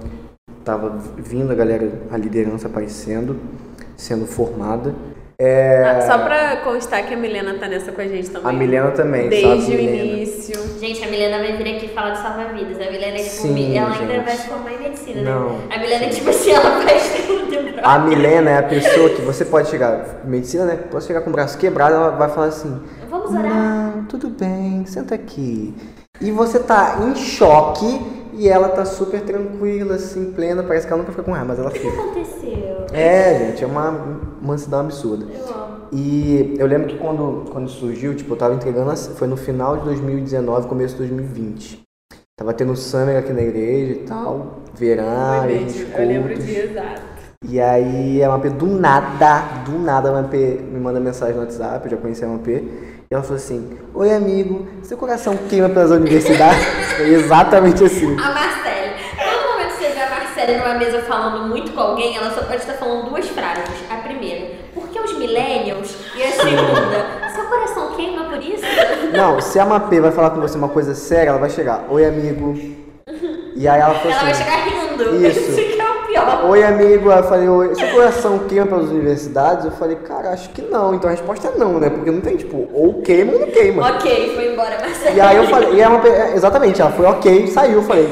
[0.63, 3.35] tava vindo a galera, a liderança aparecendo,
[3.97, 4.93] sendo formada.
[5.41, 8.49] É, Ah, Só pra constar que a Milena tá nessa com a gente também.
[8.49, 10.03] a Milena também, Desde sabe, o Milena?
[10.03, 10.55] início.
[10.79, 12.75] Gente, a Milena vai vir aqui falar de salva-vidas.
[12.85, 13.29] A Milena é tipo.
[13.29, 14.25] Sim, ela ainda gente.
[14.25, 15.49] vai se formar em medicina, Não.
[15.59, 15.59] né?
[15.73, 17.49] A Milena é tipo assim, ela faz tudo.
[17.81, 20.77] A Milena é a pessoa que você pode chegar, medicina, né?
[20.91, 22.77] Pode chegar com o braço quebrado, ela vai falar assim:
[23.09, 23.45] Vamos orar?
[23.95, 25.73] Não, tudo bem, senta aqui.
[26.19, 28.01] E você tá em choque
[28.39, 30.63] e ela tá super tranquila, assim, plena.
[30.63, 32.01] Parece que ela nunca fica com raiva, mas ela O que fica.
[32.01, 32.85] aconteceu?
[32.93, 33.91] É, gente, é uma
[34.41, 35.25] mansidão absurda.
[35.25, 35.79] Eu amo.
[35.91, 39.83] E eu lembro que quando, quando surgiu, tipo, eu tava entregando, foi no final de
[39.85, 41.81] 2019, começo de 2020.
[42.37, 46.27] Tava tendo summer aqui na igreja e tal, verão, Foi e uns mesmo, eu lembro
[46.29, 46.45] o cultos.
[46.45, 47.01] dia exato.
[47.47, 51.85] E aí a MAP do nada, do nada a MAP me manda mensagem no WhatsApp,
[51.85, 52.47] eu já conheci a MAP.
[53.11, 56.63] E ela falou assim, oi amigo, seu coração queima pelas universidades?
[56.95, 58.13] Foi exatamente assim.
[58.13, 58.93] A Marcele.
[59.17, 62.43] Todo momento que você vê a Marcele numa mesa falando muito com alguém, ela só
[62.43, 63.65] pode estar falando duas frases.
[63.89, 65.95] A primeira, por que os millennials?
[66.15, 68.63] E a segunda, seu coração queima por isso?
[69.11, 72.05] Não, se a MAP vai falar com você uma coisa séria, ela vai chegar, oi
[72.05, 72.53] amigo.
[73.55, 75.25] E aí ela falou Ela vai assim, chegar rindo.
[75.25, 75.68] Isso.
[76.41, 79.65] É oi amigo, eu falei, oi, seu coração queima pelas universidades?
[79.65, 80.93] Eu falei, cara, acho que não.
[80.95, 81.89] Então a resposta é não, né?
[81.89, 83.85] Porque não tem, tipo, ou queima ou não queima.
[83.87, 85.15] Ok, foi embora, Marcele.
[85.17, 88.07] E aí eu falei, e a MAP, é, exatamente, ela foi ok, saiu, eu falei,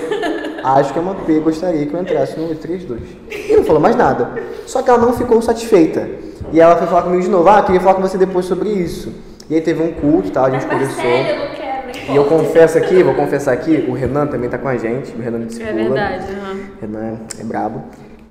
[0.63, 2.97] acho que a MAP gostaria que eu entrasse no 3-2.
[3.31, 4.29] E não falou mais nada.
[4.65, 6.07] Só que ela não ficou satisfeita.
[6.51, 9.11] E ela foi falar comigo de novo, ah, queria falar com você depois sobre isso.
[9.49, 10.45] E aí teve um culto, tá?
[10.45, 11.03] A gente Mas conversou.
[11.05, 14.67] Eu não quero, E eu confesso aqui, vou confessar aqui, o Renan também tá com
[14.67, 15.73] a gente, o Renan me É discipula.
[15.73, 16.57] verdade, aham.
[16.81, 17.83] Renan é brabo.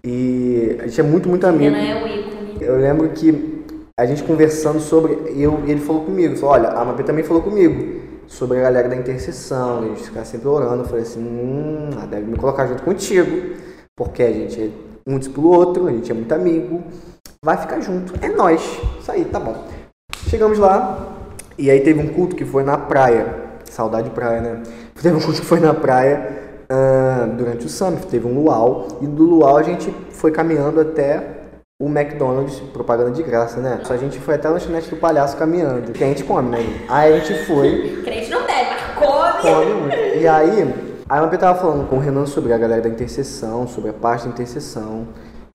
[0.07, 1.75] E a gente é muito, muito amigo.
[1.75, 2.57] Renan é ícone.
[2.61, 3.65] Eu lembro que
[3.99, 5.15] a gente conversando sobre.
[5.35, 8.95] Eu, ele falou comigo, falou, olha, a MAP também falou comigo sobre a galera da
[8.95, 10.85] intercessão, a gente ficar sempre orando.
[10.85, 13.57] Eu falei assim, hum, ela deve me colocar junto contigo,
[13.97, 14.71] porque a gente é
[15.11, 16.85] um discípulo outro, a gente é muito amigo,
[17.45, 18.15] vai ficar junto.
[18.25, 18.63] É nós.
[19.01, 19.65] Isso aí, tá bom.
[20.29, 21.17] Chegamos lá,
[21.59, 23.45] e aí teve um culto que foi na praia.
[23.65, 24.63] Saudade de praia, né?
[25.03, 29.07] Teve um culto que foi na praia ah, durante o summit, teve um luau, e
[29.07, 31.37] do luau a gente foi caminhando até
[31.81, 33.81] o McDonald's, propaganda de graça, né?
[33.85, 35.93] Só a gente foi até a lanchonete do palhaço caminhando.
[35.93, 36.59] Que a gente come, né?
[36.89, 39.43] Aí a gente foi, Crente não deve, mas come.
[39.43, 40.21] come.
[40.21, 40.75] E aí,
[41.09, 44.25] a Mapi tava falando com o Renan sobre a galera da intercessão, sobre a parte
[44.25, 45.07] da intercessão.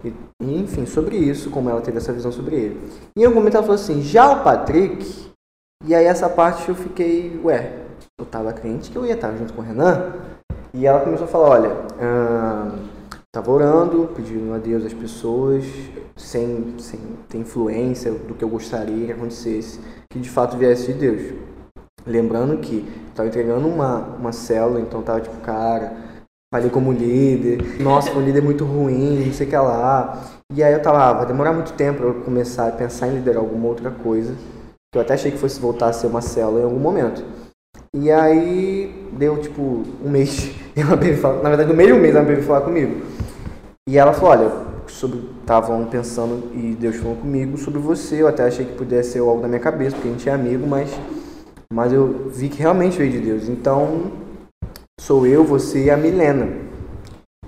[0.04, 2.82] E, e, enfim, sobre isso, como ela teve essa visão sobre ele.
[3.18, 5.32] E em algum momento ela falou assim, já o Patrick,
[5.86, 7.74] e aí essa parte eu fiquei, ué,
[8.20, 10.14] eu tava crente que eu ia estar junto com o Renan.
[10.74, 12.72] E ela começou a falar, olha, ah,
[13.30, 15.66] tava orando, pedindo a Deus as pessoas,
[16.16, 21.00] sem, sem ter influência do que eu gostaria que acontecesse, que de fato viesse de
[21.00, 21.34] Deus.
[22.06, 25.94] Lembrando que estava entregando uma, uma célula, então tava tipo, cara,
[26.54, 30.24] falei como líder, nossa, o líder é muito ruim, não sei o que lá.
[30.54, 33.16] E aí eu tava, ah, vai demorar muito tempo pra eu começar a pensar em
[33.16, 34.34] liderar alguma outra coisa,
[34.90, 37.22] que eu até achei que fosse voltar a ser uma célula em algum momento.
[37.96, 39.62] E aí deu tipo
[40.04, 43.06] um mês, ela veio falar, na verdade no mesmo mês ela veio falar comigo.
[43.88, 48.22] E ela falou, olha, sobre estavam pensando e Deus falou comigo sobre você.
[48.22, 50.66] Eu até achei que pudesse ser algo da minha cabeça, porque a gente é amigo,
[50.66, 50.90] mas,
[51.74, 53.50] mas eu vi que realmente veio de Deus.
[53.50, 54.12] Então,
[55.00, 56.48] sou eu, você e a Milena.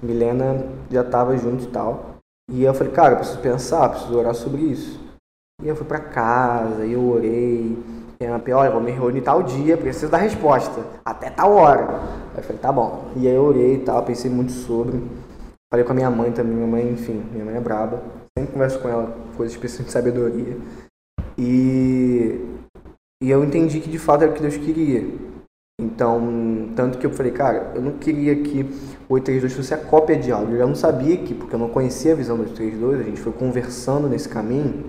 [0.01, 2.17] Milena já estava junto e tal.
[2.51, 4.99] E eu falei, cara, eu preciso pensar, preciso orar sobre isso.
[5.61, 7.77] E eu fui para casa, eu orei.
[8.27, 11.99] A olha, vou me reunir tal dia, preciso da resposta, até tal hora.
[12.33, 13.11] Aí eu falei, tá bom.
[13.15, 15.01] E aí eu orei e tal, pensei muito sobre.
[15.71, 18.01] Falei com a minha mãe também, minha mãe, enfim, minha mãe é braba.
[18.37, 20.57] Sempre converso com ela coisas específicas de sabedoria.
[21.37, 22.39] E,
[23.21, 25.03] e eu entendi que de fato era o que Deus queria.
[25.81, 28.61] Então, tanto que eu falei, cara, eu não queria que
[29.09, 30.53] o 832 fosse a cópia de algo.
[30.53, 33.33] Eu não sabia que, porque eu não conhecia a visão do 832, a gente foi
[33.33, 34.85] conversando nesse caminho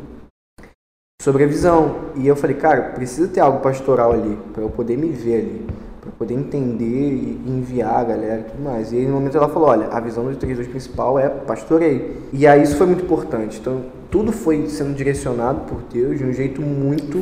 [1.25, 1.97] sobre a visão.
[2.15, 5.67] E eu falei, cara, precisa ter algo pastoral ali, para eu poder me ver ali
[6.05, 8.93] para poder entender e enviar a galera e tudo mais.
[8.93, 12.19] E aí no momento ela falou, olha, a visão do 32 principal é pastoreio.
[12.31, 13.59] E aí isso foi muito importante.
[13.59, 17.17] Então tudo foi sendo direcionado por Deus de um jeito muito,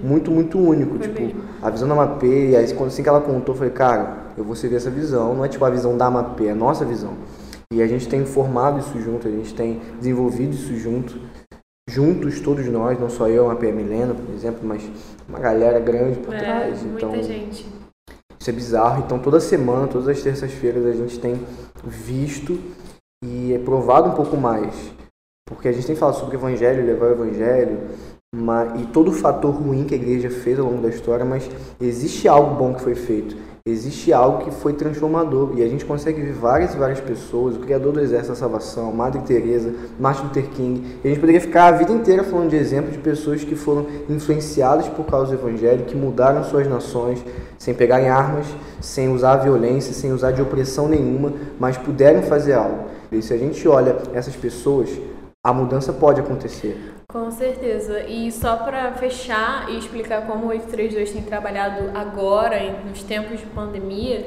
[0.00, 0.96] muito, muito único.
[0.96, 1.40] Foi tipo, mesmo.
[1.60, 4.44] a visão da MAP, e aí quando assim que ela contou, eu falei, cara, eu
[4.44, 5.34] vou servir essa visão.
[5.34, 7.14] Não é tipo a visão da MAP, é a nossa visão.
[7.72, 11.18] E a gente tem formado isso junto, a gente tem desenvolvido isso junto
[11.90, 14.82] juntos, todos nós, não só eu, a Pia Milena, por exemplo, mas
[15.28, 16.82] uma galera grande por é, trás.
[16.82, 17.66] Muita então, gente.
[18.38, 19.02] Isso é bizarro.
[19.04, 21.38] Então, toda semana, todas as terças-feiras, a gente tem
[21.84, 22.58] visto
[23.24, 24.74] e é provado um pouco mais.
[25.48, 27.80] Porque a gente tem falado sobre o evangelho, levar o evangelho,
[28.78, 32.28] e todo o fator ruim que a igreja fez ao longo da história, mas existe
[32.28, 33.36] algo bom que foi feito
[33.66, 37.60] existe algo que foi transformador e a gente consegue ver várias e várias pessoas, o
[37.60, 41.66] criador do Exército da Salvação, Madre Teresa, Martin Luther King, e a gente poderia ficar
[41.66, 45.84] a vida inteira falando de exemplos de pessoas que foram influenciadas por causa do Evangelho,
[45.84, 47.24] que mudaram suas nações
[47.58, 48.46] sem pegarem armas,
[48.80, 52.84] sem usar violência, sem usar de opressão nenhuma, mas puderam fazer algo.
[53.12, 54.88] E se a gente olha essas pessoas,
[55.44, 56.99] a mudança pode acontecer.
[57.12, 58.04] Com certeza.
[58.06, 62.58] E só para fechar e explicar como o 832 tem trabalhado agora,
[62.88, 64.26] nos tempos de pandemia,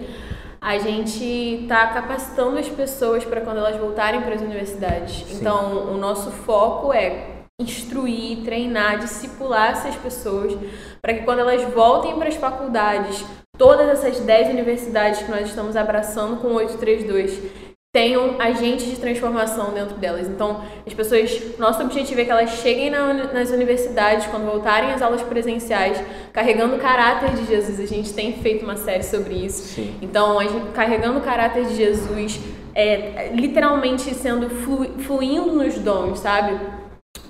[0.60, 5.26] a gente está capacitando as pessoas para quando elas voltarem para as universidades.
[5.26, 5.38] Sim.
[5.40, 10.54] Então, o nosso foco é instruir, treinar, discipular essas pessoas
[11.02, 13.24] para que quando elas voltem para as faculdades,
[13.58, 17.63] todas essas 10 universidades que nós estamos abraçando com o 832
[17.94, 20.28] tenham agentes de transformação dentro delas.
[20.28, 25.00] Então, as pessoas, nosso objetivo é que elas cheguem na, nas universidades, quando voltarem às
[25.00, 27.80] aulas presenciais, carregando o caráter de Jesus.
[27.80, 29.76] A gente tem feito uma série sobre isso.
[29.76, 29.94] Sim.
[30.02, 32.40] Então, gente, carregando o caráter de Jesus,
[32.74, 36.60] é, literalmente sendo flu, fluindo nos dons, sabe?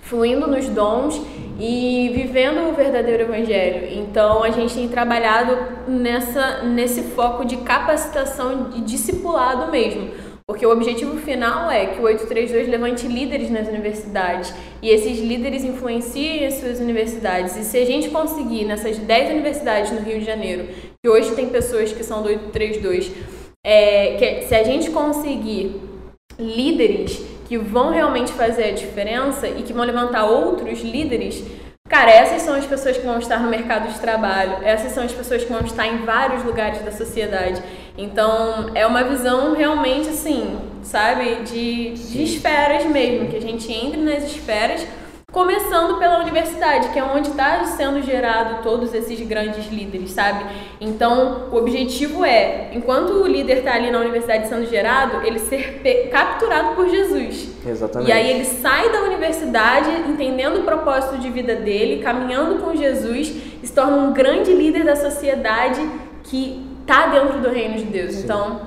[0.03, 1.21] Fluindo nos dons
[1.59, 3.99] e vivendo o verdadeiro evangelho.
[3.99, 5.57] Então, a gente tem trabalhado
[5.89, 12.03] nessa, nesse foco de capacitação e discipulado mesmo porque o objetivo final é que o
[12.03, 17.55] 832 levante líderes nas universidades e esses líderes influenciem as suas universidades.
[17.55, 20.67] E se a gente conseguir nessas 10 universidades no Rio de Janeiro,
[21.01, 23.11] que hoje tem pessoas que são do 832,
[23.65, 25.79] é, que se a gente conseguir
[26.37, 31.43] líderes que vão realmente fazer a diferença e que vão levantar outros líderes,
[31.89, 35.11] Cara, essas são as pessoas que vão estar no mercado de trabalho, essas são as
[35.11, 37.61] pessoas que vão estar em vários lugares da sociedade.
[37.97, 44.01] Então, é uma visão realmente assim, sabe, de, de esferas mesmo, que a gente entre
[44.01, 44.85] nas esferas
[45.33, 50.45] Começando pela universidade, que é onde está sendo gerado todos esses grandes líderes, sabe?
[50.79, 55.81] Então, o objetivo é, enquanto o líder está ali na universidade sendo gerado, ele ser
[56.11, 57.49] capturado por Jesus.
[57.65, 58.11] Exatamente.
[58.11, 63.33] E aí ele sai da universidade, entendendo o propósito de vida dele, caminhando com Jesus,
[63.63, 65.81] se torna um grande líder da sociedade
[66.25, 68.13] que está dentro do reino de Deus.
[68.13, 68.23] Sim.
[68.23, 68.61] Então,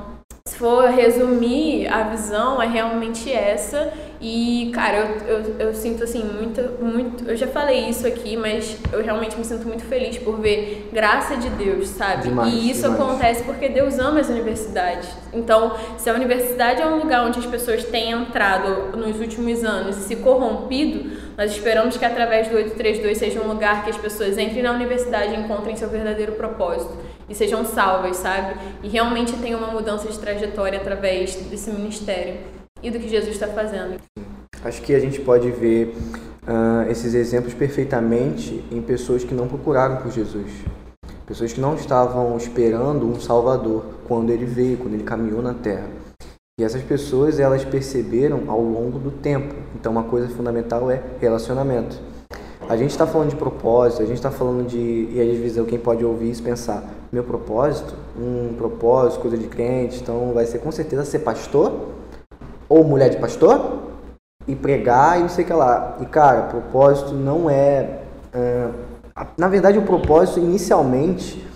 [0.46, 3.92] se for resumir, a visão é realmente essa.
[4.20, 4.96] E, cara,
[5.26, 7.28] eu, eu, eu, sinto assim, muito, muito.
[7.28, 11.36] Eu já falei isso aqui, mas eu realmente me sinto muito feliz por ver graça
[11.36, 12.28] de Deus, sabe?
[12.28, 13.00] Demais, e isso demais.
[13.00, 15.08] acontece porque Deus ama as universidades.
[15.32, 19.98] Então, se a universidade é um lugar onde as pessoas têm entrado nos últimos anos
[19.98, 24.38] e se corrompido, nós esperamos que através do 832 seja um lugar que as pessoas
[24.38, 26.96] entrem na universidade e encontrem seu verdadeiro propósito
[27.28, 28.56] e sejam salvas, sabe?
[28.82, 33.48] E realmente tenham uma mudança de trajetória através desse ministério e do que Jesus está
[33.48, 34.00] fazendo.
[34.64, 35.94] Acho que a gente pode ver
[36.46, 40.50] uh, esses exemplos perfeitamente em pessoas que não procuraram por Jesus.
[41.26, 45.88] Pessoas que não estavam esperando um Salvador quando ele veio, quando ele caminhou na terra.
[46.58, 49.54] E essas pessoas, elas perceberam ao longo do tempo.
[49.74, 52.00] Então, uma coisa fundamental é relacionamento.
[52.68, 55.08] A gente está falando de propósito, a gente está falando de.
[55.12, 57.94] E às vezes quem pode ouvir isso pensar: meu propósito?
[58.18, 61.72] Um propósito, coisa de crente, então vai ser com certeza ser pastor?
[62.68, 63.86] Ou mulher de pastor?
[64.46, 65.96] e pregar e não sei o que lá.
[66.00, 68.02] E cara, propósito não é.
[68.34, 68.72] Uh,
[69.36, 71.46] na verdade, o propósito inicialmente,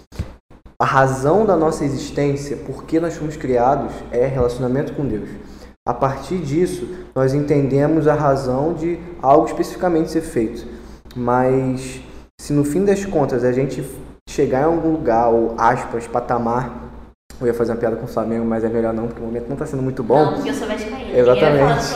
[0.81, 5.29] a razão da nossa existência, por que nós fomos criados, é relacionamento com Deus.
[5.87, 10.67] A partir disso, nós entendemos a razão de algo especificamente ser feito.
[11.15, 12.01] Mas
[12.41, 13.85] se no fim das contas a gente
[14.29, 16.90] chegar em algum lugar, ou aspas, patamar,
[17.41, 19.47] eu ia fazer uma piada com o Flamengo, mas é melhor não, porque o momento
[19.47, 20.25] não está sendo muito bom.
[20.25, 21.19] Não, porque eu sou vascaína.
[21.19, 21.95] Exatamente.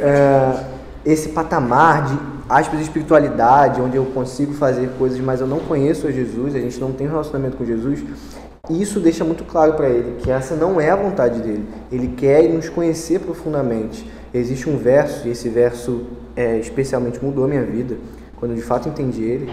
[0.00, 0.64] É,
[1.04, 2.18] esse patamar de
[2.48, 6.78] aspas espiritualidade, onde eu consigo fazer coisas, mas eu não conheço a Jesus, a gente
[6.80, 8.02] não tem um relacionamento com Jesus,
[8.68, 11.64] isso deixa muito claro para ele que essa não é a vontade dele.
[11.90, 14.10] Ele quer nos conhecer profundamente.
[14.34, 17.96] Existe um verso, e esse verso é, especialmente mudou a minha vida,
[18.36, 19.52] quando eu de fato entendi ele,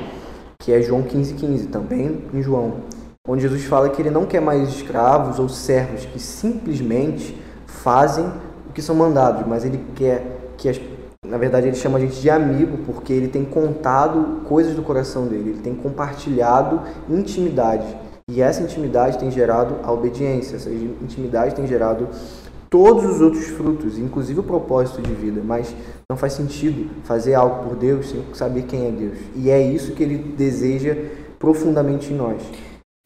[0.60, 2.78] que é João 15,15, 15, também em João,
[3.26, 8.26] onde Jesus fala que ele não quer mais escravos ou servos que simplesmente fazem
[8.70, 10.78] o que são mandados, mas ele quer que as
[11.26, 15.26] na verdade, ele chama a gente de amigo porque ele tem contado coisas do coração
[15.26, 17.88] dele, ele tem compartilhado intimidade.
[18.30, 22.10] E essa intimidade tem gerado a obediência, essa intimidade tem gerado
[22.70, 25.42] todos os outros frutos, inclusive o propósito de vida.
[25.44, 25.74] Mas
[26.10, 29.18] não faz sentido fazer algo por Deus sem saber quem é Deus.
[29.34, 30.96] E é isso que ele deseja
[31.40, 32.44] profundamente em nós.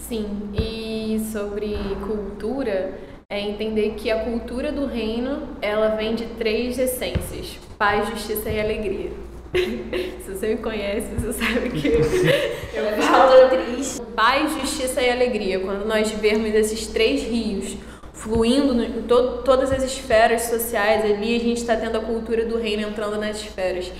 [0.07, 1.75] Sim, e sobre
[2.07, 2.97] cultura,
[3.29, 8.57] é entender que a cultura do reino ela vem de três essências: paz, justiça e
[8.57, 9.11] alegria.
[10.23, 14.01] Se você me conhece, você sabe que eu falo triste.
[14.15, 15.59] Paz, justiça e alegria.
[15.59, 17.75] Quando nós vermos esses três rios
[18.13, 22.57] fluindo em to todas as esferas sociais ali, a gente está tendo a cultura do
[22.57, 23.91] reino entrando nas esferas.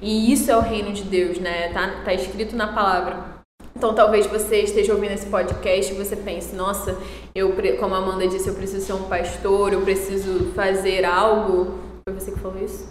[0.00, 1.72] E isso é o reino de Deus, né?
[1.72, 3.35] Tá, tá escrito na palavra.
[3.76, 6.96] Então talvez você esteja ouvindo esse podcast e você pense, nossa,
[7.34, 11.74] eu, como a Amanda disse, eu preciso ser um pastor, eu preciso fazer algo.
[12.08, 12.88] Foi você que falou isso?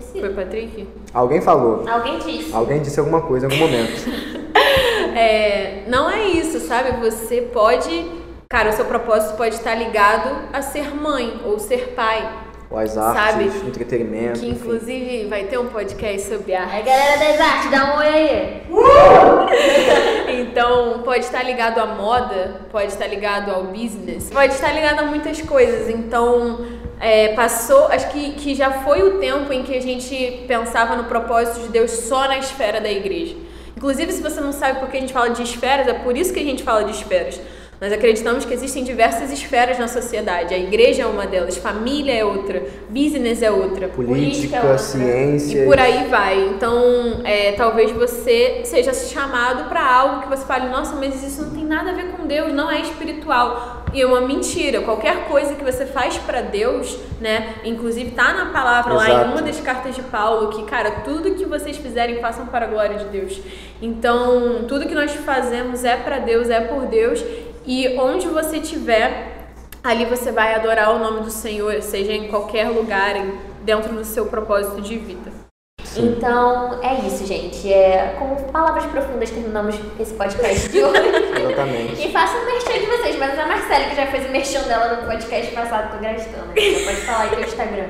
[0.00, 0.20] Sido.
[0.20, 0.86] Foi Patrick?
[1.12, 1.88] Alguém falou.
[1.88, 2.54] Alguém disse.
[2.54, 4.08] Alguém disse alguma coisa em algum momento.
[5.16, 7.04] é, não é isso, sabe?
[7.04, 8.08] Você pode.
[8.48, 12.96] Cara, o seu propósito pode estar ligado a ser mãe ou ser pai ou as
[12.96, 13.68] artes, Sabe?
[13.68, 14.40] entretenimento.
[14.40, 15.28] Que inclusive enfim.
[15.28, 16.74] vai ter um podcast sobre arte.
[16.74, 18.62] Aí galera das artes, dá um oi aí.
[18.70, 20.40] Uh!
[20.42, 25.02] então, pode estar ligado à moda, pode estar ligado ao business, pode estar ligado a
[25.04, 25.88] muitas coisas.
[25.88, 26.66] Então,
[27.00, 31.04] é, passou, acho que, que já foi o tempo em que a gente pensava no
[31.04, 33.36] propósito de Deus só na esfera da igreja.
[33.76, 36.32] Inclusive, se você não sabe por que a gente fala de esferas, é por isso
[36.32, 37.38] que a gente fala de esferas.
[37.78, 40.54] Nós acreditamos que existem diversas esferas na sociedade.
[40.54, 44.78] A igreja é uma delas, família é outra, business é outra, política, política é outra,
[44.78, 45.62] ciência.
[45.62, 46.48] E por aí vai.
[46.48, 51.50] Então, é, talvez você seja chamado para algo que você fale, nossa, mas isso não
[51.50, 53.84] tem nada a ver com Deus, não é espiritual.
[53.92, 54.80] E é uma mentira.
[54.80, 57.54] Qualquer coisa que você faz para Deus, né?
[57.64, 59.12] Inclusive tá na palavra Exato.
[59.12, 62.66] lá em uma das cartas de Paulo que, cara, tudo que vocês fizerem façam para
[62.66, 63.40] a glória de Deus.
[63.80, 67.22] Então, tudo que nós fazemos é para Deus, é por Deus
[67.66, 69.48] e onde você estiver,
[69.82, 73.14] ali você vai adorar o nome do Senhor, seja em qualquer lugar,
[73.62, 75.46] dentro do seu propósito de vida.
[75.82, 76.14] Sim.
[76.16, 77.72] Então, é isso, gente.
[77.72, 81.08] É, com palavras profundas terminamos esse podcast de hoje.
[81.40, 81.96] Exatamente.
[82.06, 84.96] E faça o merchan de vocês, mas a Marcela que já fez o merchan dela
[84.96, 86.52] no podcast passado, tô gastando.
[86.54, 87.86] Você pode falar aí teu Instagram.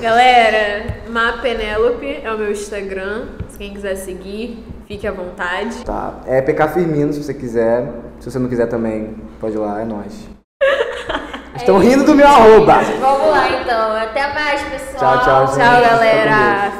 [0.00, 3.26] Galera, Mapenelope é o meu Instagram.
[3.48, 5.84] Se quem quiser seguir, fique à vontade.
[5.84, 6.20] Tá.
[6.26, 7.88] É PK Firmino, se você quiser.
[8.22, 10.28] Se você não quiser também, pode ir lá, é nóis.
[11.56, 12.74] Estão rindo do meu arroba.
[13.00, 13.96] Vamos lá então.
[13.96, 15.18] Até mais, pessoal.
[15.18, 15.56] Tchau, tchau, gente.
[15.56, 16.72] Tchau, galera.